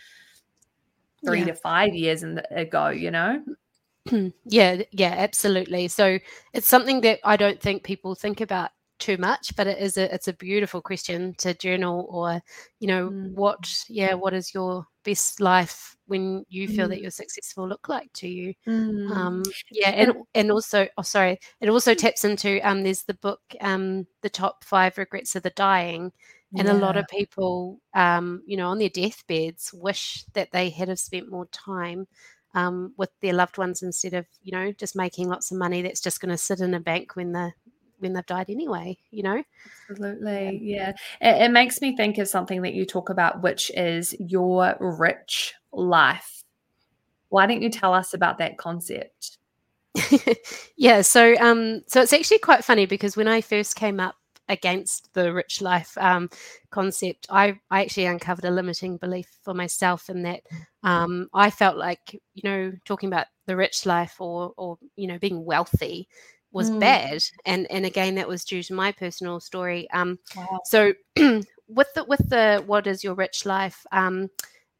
[1.26, 1.46] three yeah.
[1.46, 3.44] to five years ago you know
[4.46, 6.18] yeah yeah absolutely so
[6.54, 10.14] it's something that i don't think people think about too much but it is a
[10.14, 12.42] it's a beautiful question to journal or
[12.80, 13.32] you know mm.
[13.34, 16.90] what yeah what is your best life when you feel mm.
[16.90, 19.12] that you're successful look like to you mm.
[19.12, 23.42] um yeah and and also oh sorry it also taps into um there's the book
[23.62, 26.12] um the top five regrets of the dying
[26.58, 26.74] and yeah.
[26.74, 31.00] a lot of people um you know on their deathbeds wish that they had have
[31.00, 32.08] spent more time
[32.54, 36.02] um, with their loved ones instead of you know just making lots of money that's
[36.02, 37.54] just going to sit in a bank when the
[38.02, 39.44] when they've died anyway you know?
[39.90, 41.36] Absolutely yeah, yeah.
[41.36, 45.54] It, it makes me think of something that you talk about which is your rich
[45.72, 46.44] life.
[47.30, 49.38] Why don't you tell us about that concept?
[50.78, 54.16] Yeah so um so it's actually quite funny because when i first came up
[54.52, 56.30] against the rich life um,
[56.70, 60.42] concept, I, I actually uncovered a limiting belief for myself in that
[60.84, 65.18] um, I felt like, you know, talking about the rich life or, or you know,
[65.18, 66.08] being wealthy
[66.52, 66.80] was mm.
[66.80, 67.24] bad.
[67.46, 69.90] And, and again, that was due to my personal story.
[69.92, 70.60] Um, wow.
[70.66, 73.86] So with the, with the, what is your rich life?
[73.92, 74.30] Um,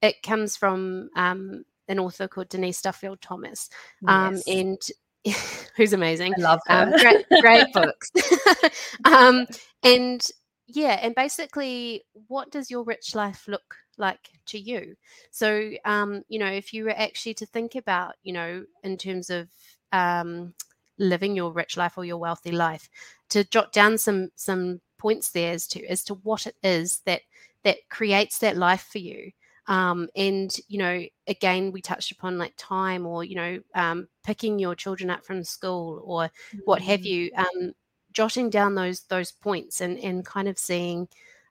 [0.02, 3.70] it comes from um, an author called Denise Duffield Thomas.
[4.08, 4.48] Um, yes.
[4.48, 4.82] And
[5.76, 6.34] who's amazing.
[6.38, 6.96] I love um, her.
[6.96, 8.12] Um, great, great books.
[9.06, 9.46] um,
[9.84, 10.26] and
[10.68, 14.96] yeah, and basically, what does your rich life look like to you?
[15.32, 19.30] So, um, you know, if you were actually to think about, you know, in terms
[19.30, 19.50] of
[19.92, 20.54] um,
[21.02, 22.90] living your rich life or your wealthy life,
[23.30, 27.22] to jot down some some points there as to as to what it is that
[27.64, 29.32] that creates that life for you
[29.68, 34.60] um, and you know again we touched upon like time or you know um, picking
[34.60, 36.60] your children up from school or mm-hmm.
[36.66, 37.06] what have mm.
[37.06, 37.74] you um,
[38.12, 41.08] jotting down those those points and and kind of seeing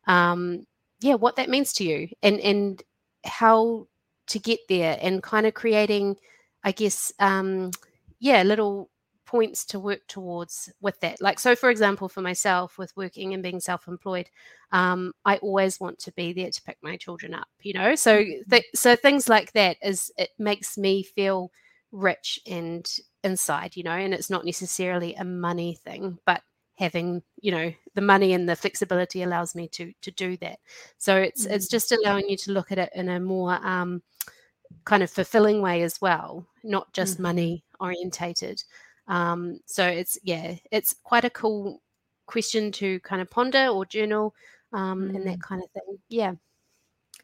[0.06, 0.64] um,
[1.00, 2.82] yeah what that means to you and and
[3.24, 3.86] how
[4.26, 6.16] to get there and kind of creating
[6.62, 7.70] i guess um
[8.20, 8.88] yeah little
[9.30, 13.44] points to work towards with that like so for example for myself with working and
[13.44, 14.28] being self-employed
[14.72, 18.24] um, i always want to be there to pick my children up you know so
[18.24, 18.50] mm-hmm.
[18.50, 21.52] th- so things like that is it makes me feel
[21.92, 26.42] rich and inside you know and it's not necessarily a money thing but
[26.74, 30.58] having you know the money and the flexibility allows me to to do that
[30.98, 31.54] so it's mm-hmm.
[31.54, 34.02] it's just allowing you to look at it in a more um,
[34.84, 37.22] kind of fulfilling way as well not just mm-hmm.
[37.22, 38.60] money orientated
[39.08, 41.82] um, so it's yeah, it's quite a cool
[42.26, 44.34] question to kind of ponder or journal
[44.72, 45.16] um, mm.
[45.16, 45.42] and that mm.
[45.42, 45.98] kind of thing.
[46.08, 46.34] Yeah.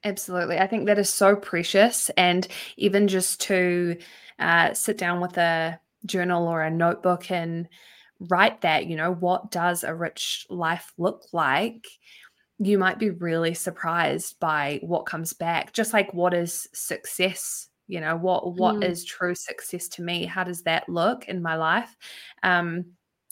[0.04, 0.58] Absolutely.
[0.58, 2.10] I think that is so precious.
[2.16, 3.96] And even just to
[4.38, 7.68] uh, sit down with a journal or a notebook and
[8.20, 11.86] write that, you know, what does a rich life look like?
[12.58, 15.72] You might be really surprised by what comes back.
[15.72, 18.84] Just like what is success you know what what mm.
[18.84, 20.24] is true success to me?
[20.24, 21.96] How does that look in my life?
[22.42, 22.86] Um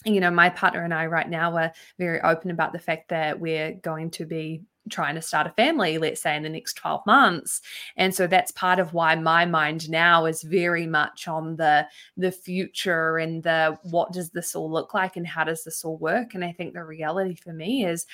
[0.05, 3.39] you know my partner and i right now are very open about the fact that
[3.39, 7.01] we're going to be trying to start a family let's say in the next 12
[7.07, 7.61] months
[7.97, 11.87] and so that's part of why my mind now is very much on the
[12.17, 15.97] the future and the what does this all look like and how does this all
[15.97, 16.35] work?
[16.35, 18.05] And i think the reality for me is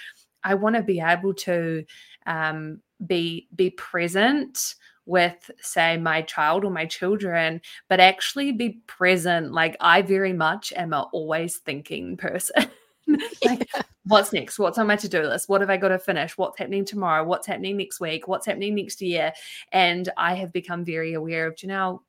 [0.43, 1.83] i want to be able to
[2.25, 4.75] um, be be present
[5.05, 9.51] with say my child or my children but actually be present.
[9.51, 12.67] Like i very much am a always thinking person.
[13.43, 13.81] Like yeah.
[14.05, 14.57] what's next?
[14.57, 15.49] What's on my to-do list?
[15.49, 16.37] What have i got to finish?
[16.37, 17.25] What's happening tomorrow?
[17.25, 18.27] What's happening next week?
[18.27, 19.33] What's happening next year?
[19.73, 22.03] And i have become very aware of you know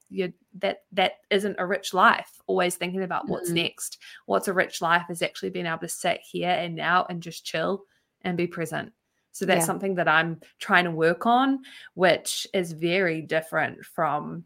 [0.60, 2.40] that that isn't a rich life.
[2.46, 3.62] Always thinking about what's mm-hmm.
[3.64, 3.98] next.
[4.26, 7.44] What's a rich life is actually being able to sit here and now and just
[7.44, 7.84] chill
[8.20, 8.92] and be present
[9.32, 9.66] so that's yeah.
[9.66, 11.60] something that I'm trying to work on,
[11.94, 14.44] which is very different from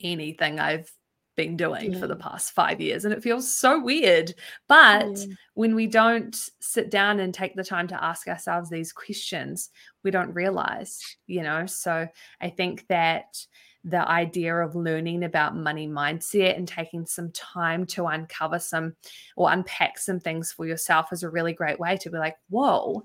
[0.00, 0.90] anything I've
[1.36, 1.98] been doing yeah.
[1.98, 3.04] for the past five years.
[3.04, 4.34] And it feels so weird.
[4.68, 5.34] But yeah.
[5.54, 9.70] when we don't sit down and take the time to ask ourselves these questions,
[10.04, 11.64] we don't realize, you know.
[11.64, 12.06] So
[12.42, 13.46] I think that
[13.84, 18.94] the idea of learning about money mindset and taking some time to uncover some
[19.36, 23.02] or unpack some things for yourself is a really great way to be like, whoa,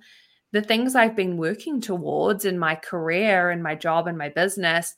[0.55, 4.95] the things I've been working towards in my career and my job and my business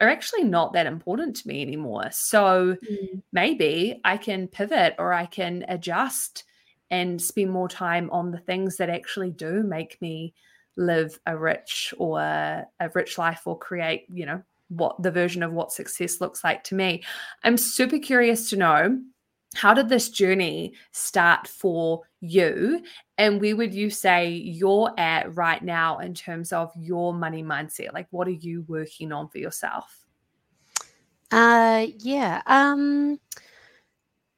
[0.00, 2.10] are actually not that important to me anymore.
[2.10, 3.22] So mm.
[3.32, 6.42] maybe I can pivot or I can adjust
[6.90, 10.34] and spend more time on the things that actually do make me
[10.76, 15.52] live a rich or a rich life or create, you know, what the version of
[15.52, 17.04] what success looks like to me.
[17.44, 19.00] I'm super curious to know
[19.54, 22.82] how did this journey start for you
[23.18, 27.92] and where would you say you're at right now in terms of your money mindset
[27.92, 30.04] like what are you working on for yourself
[31.32, 33.18] uh yeah um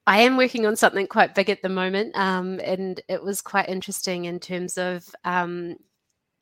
[0.09, 3.69] I am working on something quite big at the moment, um, and it was quite
[3.69, 5.77] interesting in terms of um,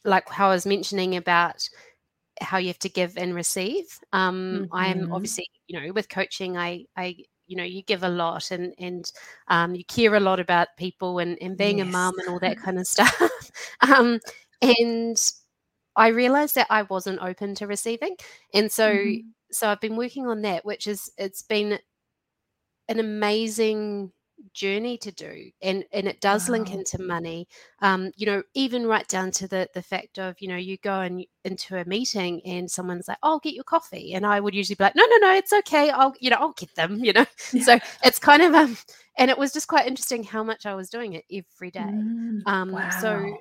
[0.05, 1.69] like how I was mentioning about
[2.41, 3.87] how you have to give and receive.
[4.13, 4.75] Um, mm-hmm.
[4.75, 5.13] I am mm-hmm.
[5.13, 7.17] obviously, you know, with coaching, I I
[7.47, 9.13] you know you give a lot and and
[9.49, 11.87] um, you care a lot about people and and being yes.
[11.87, 14.21] a mum and all that kind of stuff um,
[14.63, 15.17] and
[15.97, 18.17] i realized that i wasn't open to receiving
[18.55, 19.29] and so mm-hmm.
[19.51, 21.79] so i've been working on that which is it's been
[22.89, 24.13] an amazing
[24.53, 26.53] journey to do and and it does wow.
[26.53, 27.47] link into money
[27.83, 31.01] um you know even right down to the the fact of you know you go
[31.01, 34.55] and into a meeting and someone's like oh, i'll get your coffee and i would
[34.55, 37.13] usually be like no no no it's okay i'll you know i'll get them you
[37.13, 37.63] know yeah.
[37.65, 38.77] so it's kind of um
[39.19, 42.41] and it was just quite interesting how much i was doing it every day mm,
[42.47, 42.91] um wow.
[42.91, 43.37] so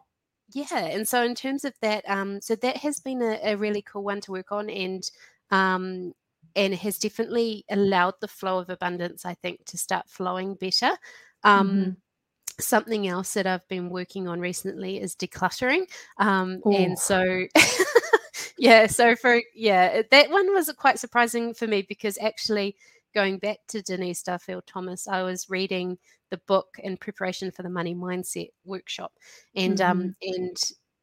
[0.53, 3.81] yeah and so in terms of that um so that has been a, a really
[3.81, 5.09] cool one to work on and
[5.51, 6.13] um
[6.55, 10.91] and has definitely allowed the flow of abundance, I think, to start flowing better.
[11.43, 11.89] Um, mm-hmm.
[12.59, 15.89] Something else that I've been working on recently is decluttering.
[16.17, 17.45] Um, and so,
[18.57, 22.77] yeah, so for, yeah, that one was quite surprising for me because actually,
[23.13, 25.97] going back to Denise Duffield Thomas, I was reading
[26.31, 29.11] the book in preparation for the money mindset workshop,
[29.55, 30.07] and um, mm-hmm.
[30.07, 30.57] um, and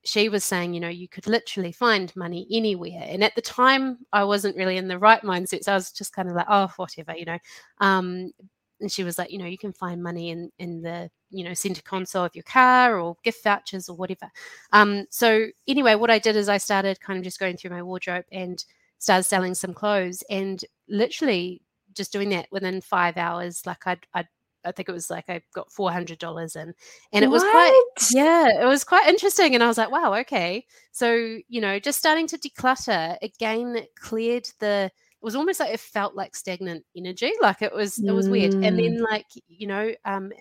[0.05, 3.05] she was saying, you know, you could literally find money anywhere.
[3.07, 5.62] And at the time, I wasn't really in the right mindset.
[5.62, 7.38] So I was just kind of like, oh, whatever, you know.
[7.78, 8.32] Um,
[8.80, 11.55] and she was like, you know, you can find money in in the you know
[11.55, 14.30] center console of your car or gift vouchers or whatever.
[14.72, 17.82] Um, so anyway, what I did is I started kind of just going through my
[17.82, 18.62] wardrobe and
[18.98, 21.62] started selling some clothes and literally
[21.94, 23.62] just doing that within five hours.
[23.66, 24.28] Like I'd, I'd
[24.65, 26.75] I think it was like I got four hundred dollars in,
[27.13, 27.35] and it what?
[27.35, 27.83] was quite
[28.13, 29.55] yeah, it was quite interesting.
[29.55, 30.67] And I was like, wow, okay.
[30.93, 34.91] So you know, just starting to declutter again cleared the.
[34.91, 38.33] It was almost like it felt like stagnant energy, like it was it was mm.
[38.33, 38.55] weird.
[38.55, 38.83] And mm.
[38.83, 40.33] then like you know, um,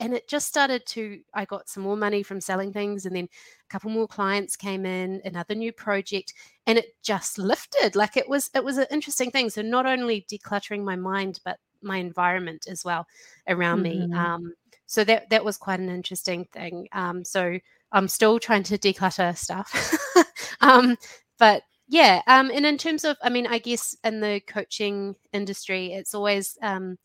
[0.00, 1.20] and it just started to.
[1.34, 4.86] I got some more money from selling things, and then a couple more clients came
[4.86, 6.34] in, another new project,
[6.66, 7.96] and it just lifted.
[7.96, 9.50] Like it was it was an interesting thing.
[9.50, 13.06] So not only decluttering my mind, but my environment as well
[13.48, 14.10] around mm-hmm.
[14.10, 14.16] me.
[14.16, 14.54] Um,
[14.86, 16.88] so that that was quite an interesting thing.
[16.92, 17.58] Um, so
[17.92, 19.94] I'm still trying to declutter stuff,
[20.60, 20.96] um,
[21.38, 22.22] but yeah.
[22.26, 26.58] Um, and in terms of, I mean, I guess in the coaching industry, it's always
[26.62, 26.98] um,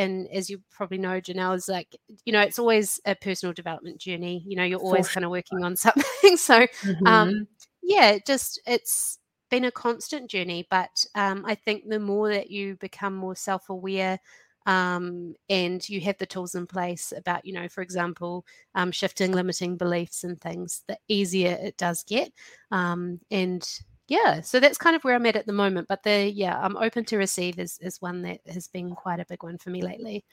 [0.00, 1.94] and as you probably know, Johnelle is like,
[2.24, 4.42] you know, it's always a personal development journey.
[4.46, 6.36] You know, you're always kind of working on something.
[6.36, 7.06] so, mm-hmm.
[7.06, 7.48] um,
[7.82, 9.18] yeah, just it's
[9.50, 13.68] been a constant journey, but um, I think the more that you become more self
[13.68, 14.18] aware
[14.66, 18.44] um, and you have the tools in place about, you know, for example,
[18.74, 22.32] um, shifting limiting beliefs and things, the easier it does get.
[22.70, 23.66] Um, and
[24.08, 25.88] yeah, so that's kind of where I'm at at the moment.
[25.88, 29.26] But the yeah, I'm open to receive is is one that has been quite a
[29.26, 30.24] big one for me lately.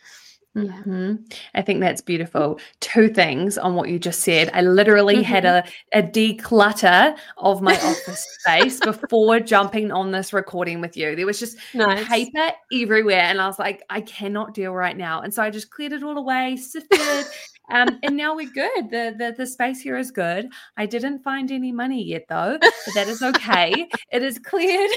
[0.57, 0.71] Yeah.
[0.71, 1.15] Mm-hmm.
[1.55, 2.59] I think that's beautiful.
[2.79, 4.49] Two things on what you just said.
[4.53, 5.23] I literally mm-hmm.
[5.23, 11.15] had a, a declutter of my office space before jumping on this recording with you.
[11.15, 12.07] There was just nice.
[12.07, 13.21] paper everywhere.
[13.21, 15.21] And I was like, I cannot deal right now.
[15.21, 17.25] And so I just cleared it all away, sifted,
[17.69, 18.89] um, and now we're good.
[18.89, 20.47] The, the the space here is good.
[20.77, 23.89] I didn't find any money yet though, but that is okay.
[24.11, 24.91] it is cleared.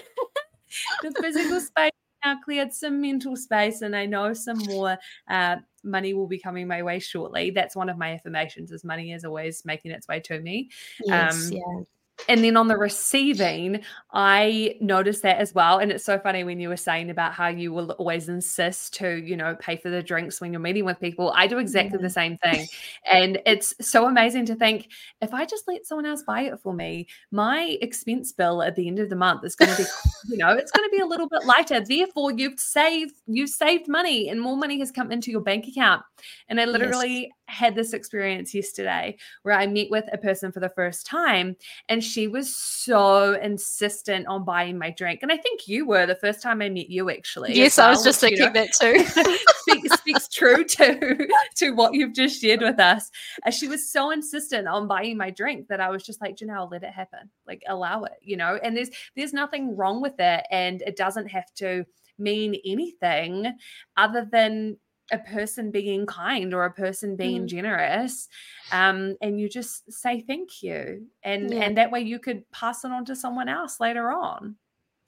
[1.02, 1.90] the physical space
[2.24, 4.98] now cleared some mental space and I know some more
[5.28, 7.50] uh, money will be coming my way shortly.
[7.50, 10.70] That's one of my affirmations is money is always making its way to me.
[10.98, 11.82] Yes, um, yeah
[12.28, 15.78] and then on the receiving, I noticed that as well.
[15.78, 19.16] And it's so funny when you were saying about how you will always insist to,
[19.16, 21.32] you know, pay for the drinks when you're meeting with people.
[21.34, 22.08] I do exactly yeah.
[22.08, 22.12] the mm-hmm.
[22.12, 22.66] same thing.
[23.10, 24.88] And it's so amazing to think
[25.20, 28.88] if I just let someone else buy it for me, my expense bill at the
[28.88, 29.88] end of the month is going to be,
[30.28, 31.80] you know, it's going to be a little bit lighter.
[31.80, 36.02] Therefore, you've saved, you've saved money and more money has come into your bank account.
[36.48, 40.60] And I literally yes had this experience yesterday where I met with a person for
[40.60, 41.56] the first time
[41.88, 45.20] and she was so insistent on buying my drink.
[45.22, 47.54] And I think you were the first time I met you actually.
[47.54, 49.04] Yes, well, I was just thinking know, that too.
[49.60, 53.10] speaks, speaks true to, to what you've just shared with us.
[53.44, 56.70] Uh, she was so insistent on buying my drink that I was just like, Johnelle,
[56.70, 57.30] let it happen.
[57.46, 60.46] Like allow it, you know, and there's there's nothing wrong with it.
[60.50, 61.84] And it doesn't have to
[62.18, 63.52] mean anything
[63.96, 64.76] other than
[65.12, 67.46] a person being kind or a person being mm.
[67.46, 68.28] generous
[68.72, 71.60] um, and you just say thank you and yeah.
[71.60, 74.56] and that way you could pass it on to someone else later on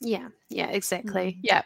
[0.01, 1.41] yeah yeah exactly mm.
[1.43, 1.63] yeah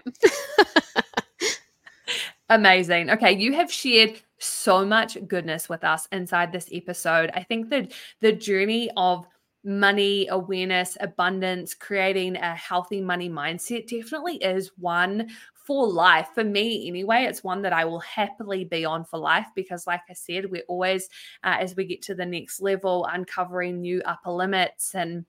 [2.51, 7.71] amazing okay you have shared so much goodness with us inside this episode i think
[7.71, 9.27] that the journey of
[9.67, 15.29] money awareness abundance creating a healthy money mindset definitely is one
[15.67, 19.47] for life for me anyway it's one that i will happily be on for life
[19.55, 21.09] because like i said we're always
[21.45, 25.25] uh, as we get to the next level uncovering new upper limits and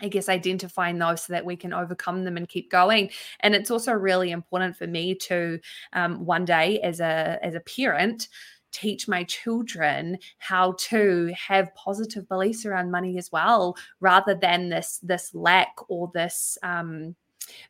[0.00, 3.10] I guess identifying those so that we can overcome them and keep going.
[3.40, 5.60] And it's also really important for me to
[5.92, 8.28] um, one day, as a as a parent,
[8.72, 14.98] teach my children how to have positive beliefs around money as well, rather than this
[15.02, 17.14] this lack or this um,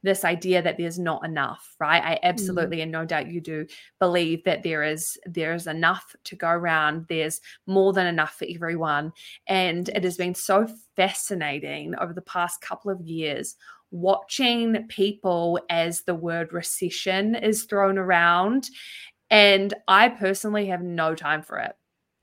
[0.03, 2.03] this idea that there's not enough right?
[2.03, 2.23] I Mm.
[2.23, 3.67] absolutely and no doubt you do
[3.99, 8.47] believe that there is there is enough to go around there's more than enough for
[8.53, 9.13] everyone.
[9.47, 10.67] And it has been so
[10.97, 13.57] fascinating over the past couple of years
[13.91, 18.69] watching people as the word recession is thrown around
[19.31, 21.77] and i personally have no time for it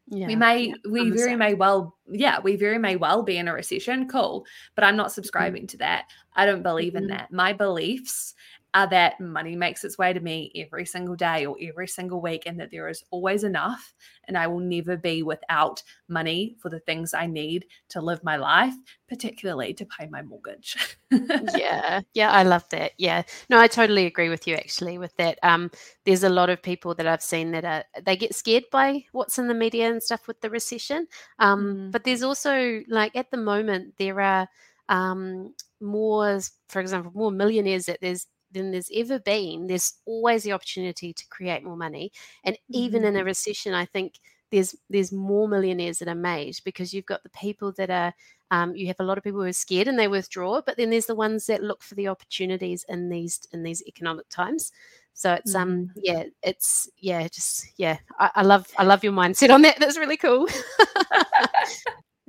[0.08, 0.28] Yeah.
[0.28, 3.54] we may yeah, we very may well yeah we very may well be in a
[3.54, 4.45] recession cool
[4.76, 4.97] but i'm Mm-hmm.
[4.97, 7.10] not subscribing to that i don't believe in Mhm.
[7.10, 8.34] that my beliefs
[8.74, 12.43] are that money makes its way to me every single day or every single week
[12.45, 13.93] and that there is always enough
[14.28, 18.38] and i will never be without money for the things i need to live my
[18.38, 18.74] life
[19.09, 20.78] particularly to pay my mortgage.
[21.55, 22.01] Yeah.
[22.13, 22.93] Yeah i love that.
[22.97, 23.24] Yeah.
[23.49, 25.38] No i totally agree with you actually with that.
[25.43, 25.69] Um
[26.05, 29.38] there's a lot of people that i've seen that are they get scared by what's
[29.38, 31.07] in the media and stuff with the recession.
[31.39, 31.91] Um Mm.
[31.91, 34.47] but there's also like at the moment there are
[34.88, 40.52] um more for example more millionaires that there's than there's ever been there's always the
[40.52, 42.12] opportunity to create more money
[42.43, 43.08] and even Mhm.
[43.08, 44.20] in a recession i think
[44.52, 48.14] there's there's more millionaires that are made because you've got the people that are
[48.52, 50.89] um, you have a lot of people who are scared and they withdraw but then
[50.89, 54.74] there's the ones that look for the opportunities in these in these economic times.
[55.14, 59.54] So it's um yeah it's yeah just yeah I, I love i love your mindset
[59.54, 60.47] on that that's really cool.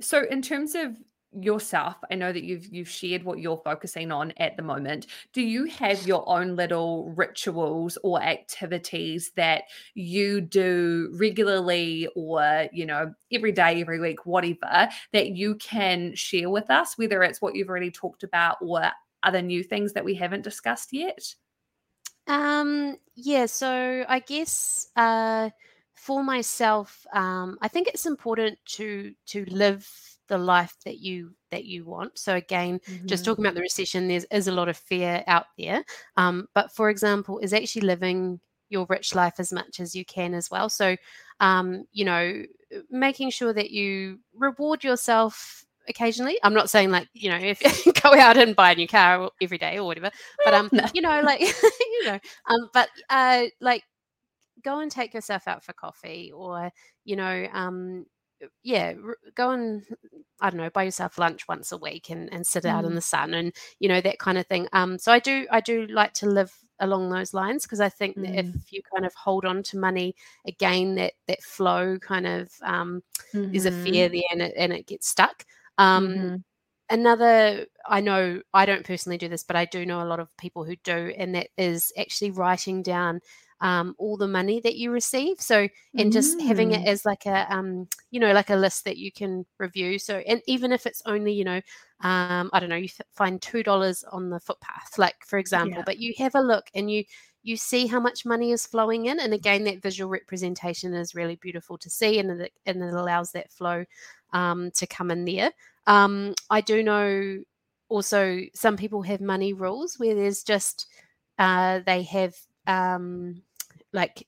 [0.01, 0.97] So in terms of
[1.39, 5.07] yourself, I know that you've you've shared what you're focusing on at the moment.
[5.31, 9.63] Do you have your own little rituals or activities that
[9.93, 16.49] you do regularly or, you know, every day, every week, whatever, that you can share
[16.49, 18.91] with us, whether it's what you've already talked about or
[19.23, 21.35] other new things that we haven't discussed yet?
[22.27, 25.49] Um, yeah, so I guess uh,
[25.93, 29.89] for myself, um, I think it's important to to live
[30.33, 32.17] the life that you that you want.
[32.17, 33.25] So again, just Mhm.
[33.25, 35.83] talking about the recession, there's a lot of fear out there.
[36.17, 40.33] Um, but for example, is actually living your rich life as much as you can
[40.33, 40.69] as well.
[40.69, 40.95] So,
[41.39, 42.43] um, you know,
[42.89, 46.37] making sure that you reward yourself occasionally.
[46.43, 47.61] I'm not saying like you know if
[48.03, 50.11] go out and buy a new car every day or whatever,
[50.43, 50.87] but um, No.
[50.93, 52.19] you know, like you know,
[52.49, 53.83] um, but uh, like
[54.63, 56.71] go and take yourself out for coffee, or
[57.05, 58.05] you know, um,
[58.63, 58.93] yeah,
[59.35, 59.83] go and
[60.41, 62.95] I don't know, buy yourself lunch once a week and and sit out in Mm.
[62.95, 64.67] the sun and you know that kind of thing.
[64.73, 68.19] Um, so I do I do like to live along those lines because I think
[68.21, 68.39] that Mm.
[68.39, 70.15] if you kind of hold on to money
[70.47, 73.03] again, that that flow kind of um,
[73.51, 75.45] there's a fear there and it and it gets stuck.
[75.77, 76.43] Um, Mhm.
[76.89, 80.35] another i know i don't personally do this but i do know a lot of
[80.37, 83.21] people who do and that is actually writing down
[83.63, 86.87] um, all the money that you receive so and just having it Mm.
[86.87, 90.41] as like a um, you know like a list that you can review so and
[90.47, 91.61] even if it's only you know
[92.01, 95.83] um, i don't know you find two dollars on the footpath like for example Yeah.
[95.85, 97.03] but you have a look and you
[97.43, 101.35] you see how much money is flowing in and again that visual representation is really
[101.37, 103.85] beautiful to see and it, and it allows that flow
[104.33, 105.51] um, to come in there
[105.87, 107.39] um, I do know
[107.89, 110.87] also some people have money rules where there's just
[111.39, 112.35] uh, they have
[112.67, 113.41] um,
[113.93, 114.27] like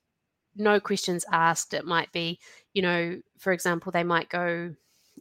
[0.56, 1.74] no questions asked.
[1.74, 2.40] It might be,
[2.74, 4.74] you know, for example, they might go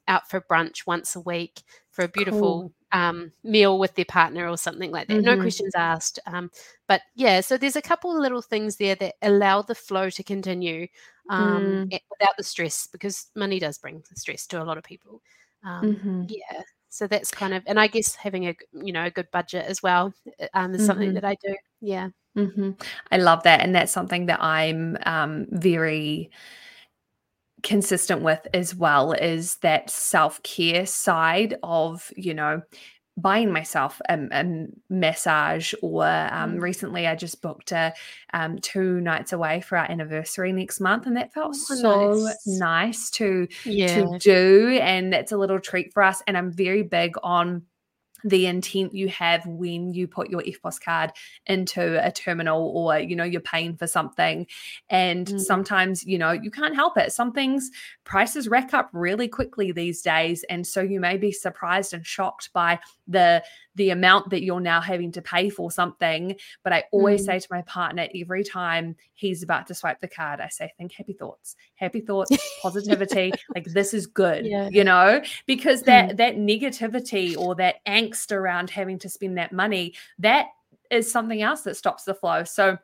[0.07, 4.57] out for brunch once a week for a beautiful um, meal with their partner or
[4.57, 5.23] something like that.
[5.23, 5.37] No Mhm.
[5.37, 6.19] questions asked.
[6.27, 6.51] Um,
[6.87, 10.23] but yeah, so there's a couple of little things there that allow the flow to
[10.23, 10.87] continue
[11.29, 11.91] um, Mm.
[11.91, 15.21] eh, without the stress because money does bring stress to a lot of people.
[15.63, 16.27] Um, Mhm.
[16.27, 19.65] yeah, so that's kind of, and I guess having a you know a good budget
[19.65, 21.15] as well uh, um, is something Mhm.
[21.15, 21.55] that I do.
[21.81, 22.09] Yeah.
[22.35, 22.71] Hmm
[23.11, 23.61] I love that.
[23.61, 26.29] And that's something that I'm um, very
[27.63, 32.61] consistent with as well is that self-care side of, you know,
[33.17, 36.59] buying myself a, a massage or um, Mm.
[36.59, 37.93] recently I just booked a
[38.33, 42.37] um, two nights away for our anniversary next month and that felt Oh, so nice.
[42.45, 43.87] nice to Yeah.
[43.87, 47.63] to do and that's a little treat for us and I'm very big on
[48.25, 51.11] the intent you have when you put your EFTPOS card
[51.45, 54.47] into a terminal or you know you're paying for something
[54.89, 55.39] and Mm.
[55.39, 57.69] sometimes you know you can't help it some things
[58.03, 62.49] prices rack up really quickly these days and so you may be surprised and shocked
[62.51, 63.43] by the
[63.75, 67.25] the amount that you're now having to pay for something but i always Mm.
[67.25, 70.93] say to my partner every time he's about to swipe the card i say think
[70.93, 74.69] happy thoughts happy thoughts positivity like this is good Yeah.
[74.71, 75.85] you know because Mm.
[75.85, 80.47] that that negativity or that angst around having to spend that money that
[80.91, 82.77] is something else that stops the flow so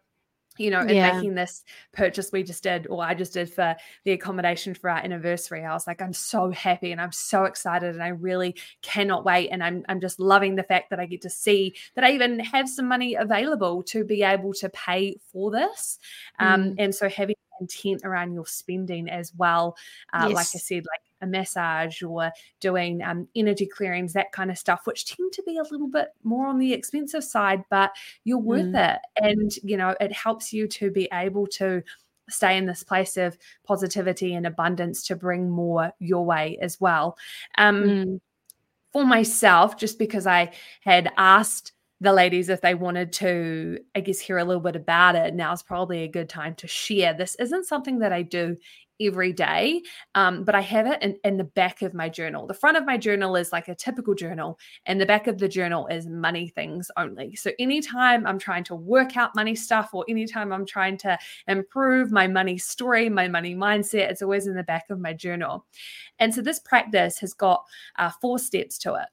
[0.58, 1.14] you know, in yeah.
[1.14, 1.64] making this
[1.94, 5.74] purchase we just did, or I just did for the accommodation for our anniversary, I
[5.74, 9.50] was like, I'm so happy and I'm so excited and I really cannot wait.
[9.50, 12.40] And I'm I'm just loving the fact that I get to see that I even
[12.40, 15.98] have some money available to be able to pay for this.
[16.38, 16.76] Um, mm.
[16.80, 19.78] and so having intent around your spending as well.
[20.12, 20.36] Uh, yes.
[20.36, 24.82] Like I said, like a massage or doing um, energy clearings, that kind of stuff,
[24.86, 27.91] which tend to be a little bit more on the expensive side, but
[28.24, 28.93] you're worth mm.
[28.93, 28.99] it.
[29.17, 31.84] And, you know, it helps you to be able to
[32.30, 37.17] stay in this place of positivity and abundance to bring more your way as well.
[37.57, 38.19] Um, mm.
[38.93, 40.51] For myself, just because I
[40.82, 45.15] had asked the ladies if they wanted to, I guess, hear a little bit about
[45.15, 45.36] it.
[45.36, 47.13] Now is probably a good time to share.
[47.13, 48.57] This isn't something that I do
[49.02, 49.82] every day,
[50.16, 52.47] um, but I have it in, in the back of my journal.
[52.47, 55.47] The front of my journal is like a typical journal, and the back of the
[55.47, 57.36] journal is money things only.
[57.36, 62.12] So anytime I'm trying to work out money stuff, or anytime I'm trying to improve
[62.12, 65.66] my money story, my money mindset, it's always in the back of my journal.
[66.20, 67.66] And so this practice has got
[67.97, 69.08] uh, four steps to it.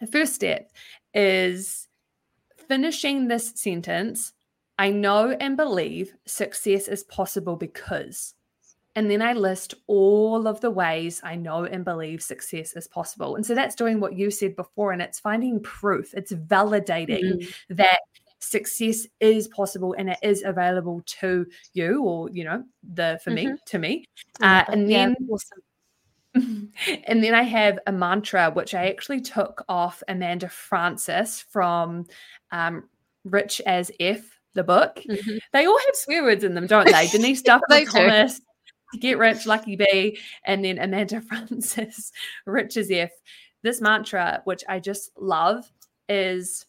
[0.00, 0.70] The first step
[1.14, 1.88] is
[2.68, 4.32] finishing this sentence,
[4.78, 8.34] I know and believe success is possible because.
[8.94, 13.36] And then I list all of the ways I know and believe success is possible.
[13.36, 17.74] And so that's doing what you said before, and it's finding proof, it's validating mm-hmm.
[17.76, 18.00] that
[18.40, 23.52] success is possible and it is available to you or you know the for mm-hmm.
[23.52, 24.04] me to me
[24.40, 25.62] uh, and then yeah, awesome.
[27.06, 32.06] and then I have a mantra which I actually took off Amanda Frances from
[32.50, 32.88] um,
[33.24, 34.20] Rich as F,
[34.54, 35.00] the book.
[35.08, 35.36] Mm-hmm.
[35.52, 37.06] They all have swear words in them, don't they?
[37.08, 38.40] Denise Duffield Thomas,
[39.00, 42.12] Get Rich, Lucky Bee, and then Amanda Frances,
[42.46, 43.10] Rich as F.
[43.62, 45.70] This mantra, which I just love,
[46.08, 46.66] is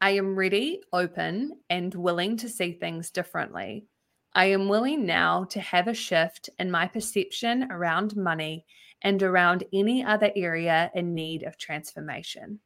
[0.00, 3.86] I am ready, open, and willing to see things differently.
[4.34, 8.66] I am willing now to have a shift in my perception around money
[9.02, 12.58] and around any other area in need of transformation.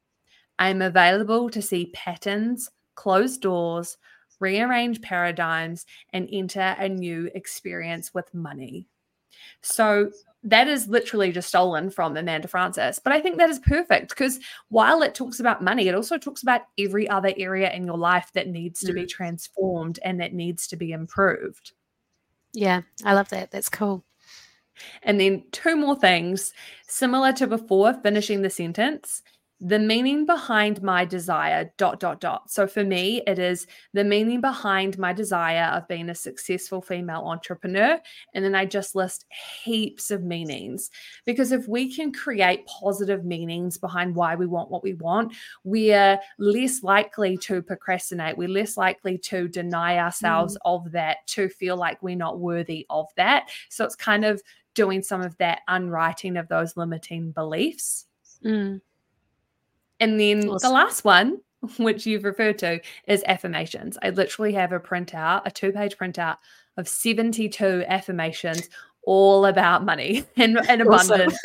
[0.58, 3.98] I am available to see patterns, closed doors,
[4.40, 8.86] rearrange paradigms, and enter a new experience with money.
[9.62, 10.10] So,
[10.44, 12.98] that is literally just stolen from Amanda Frances.
[12.98, 16.42] But I think that is perfect because while it talks about money, it also talks
[16.42, 18.96] about every other area in your life that needs to mm.
[18.96, 21.72] be transformed and that needs to be improved.
[22.52, 23.50] Yeah, I love that.
[23.50, 24.04] That's cool.
[25.02, 26.52] And then two more things
[26.86, 29.22] similar to before finishing the sentence
[29.60, 32.50] the meaning behind my desire dot dot dot.
[32.50, 37.22] So for me it is the meaning behind my desire of being a successful female
[37.26, 38.00] entrepreneur.
[38.34, 39.24] And then i just list
[39.64, 40.90] heaps of meanings.
[41.26, 45.34] Because if we can create positive meanings behind why we want what we want
[45.64, 48.36] we're less likely to procrastinate.
[48.38, 50.60] We're less likely to deny ourselves mm.
[50.64, 53.50] of that to feel like we're not worthy of that.
[53.70, 54.42] So it's kind of
[54.74, 58.06] doing some of that unwriting of those limiting beliefs.
[58.44, 58.80] Mm.
[60.00, 60.68] And then awesome.
[60.68, 61.40] the last one,
[61.76, 63.98] which you've referred to, is affirmations.
[64.02, 66.36] I literally have a printout, a two page printout
[66.76, 68.68] of 72 affirmations
[69.08, 71.38] all about money and, and abundance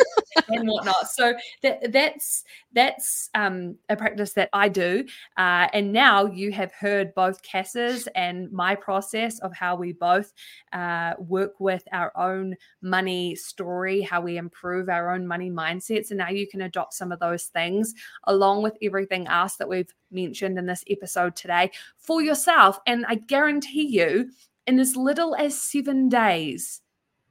[0.50, 1.10] and whatnot.
[1.10, 2.44] So that, that's
[2.74, 5.06] that's um, a practice that I do.
[5.38, 10.34] Uh, and now you have heard both Cass's and my process of how we both
[10.74, 16.10] uh, work with our own money story, how we improve our own money mindsets.
[16.10, 17.94] And now you can adopt some of those things
[18.26, 22.78] along with everything else that we've mentioned in this episode today for yourself.
[22.86, 24.32] And I guarantee you,
[24.66, 26.82] in as little as seven days,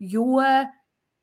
[0.02, 0.66] your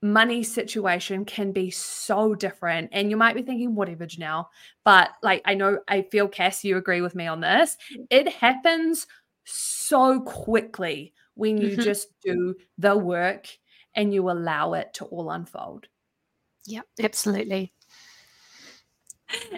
[0.02, 2.90] money situation can be so different.
[2.94, 4.46] And you might be thinking, whatever, Johnelle.
[4.86, 7.76] But like, I know, I feel, Cass, you agree with me on this.
[8.10, 9.06] It happens
[9.44, 11.82] so quickly when you mm-hmm.
[11.82, 13.48] just do the work
[13.94, 15.88] and you allow it to all unfold.
[16.66, 17.74] Yeah, absolutely.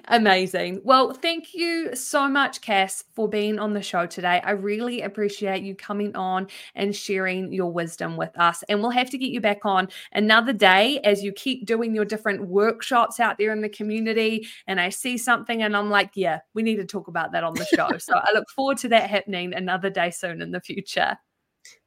[0.07, 0.81] Amazing.
[0.83, 4.41] Well, thank you so much, Cass, for being on the show today.
[4.43, 8.63] I really appreciate you coming on and sharing your wisdom with us.
[8.67, 12.05] And we'll have to get you back on another day as you keep doing your
[12.05, 14.47] different workshops out there in the community.
[14.67, 17.53] And I see something and I'm like, yeah, we need to talk about that on
[17.53, 17.97] the show.
[17.97, 21.17] so I look forward to that happening another day soon in the future.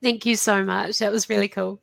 [0.03, 0.99] Thank you so much.
[0.99, 1.82] That was really cool.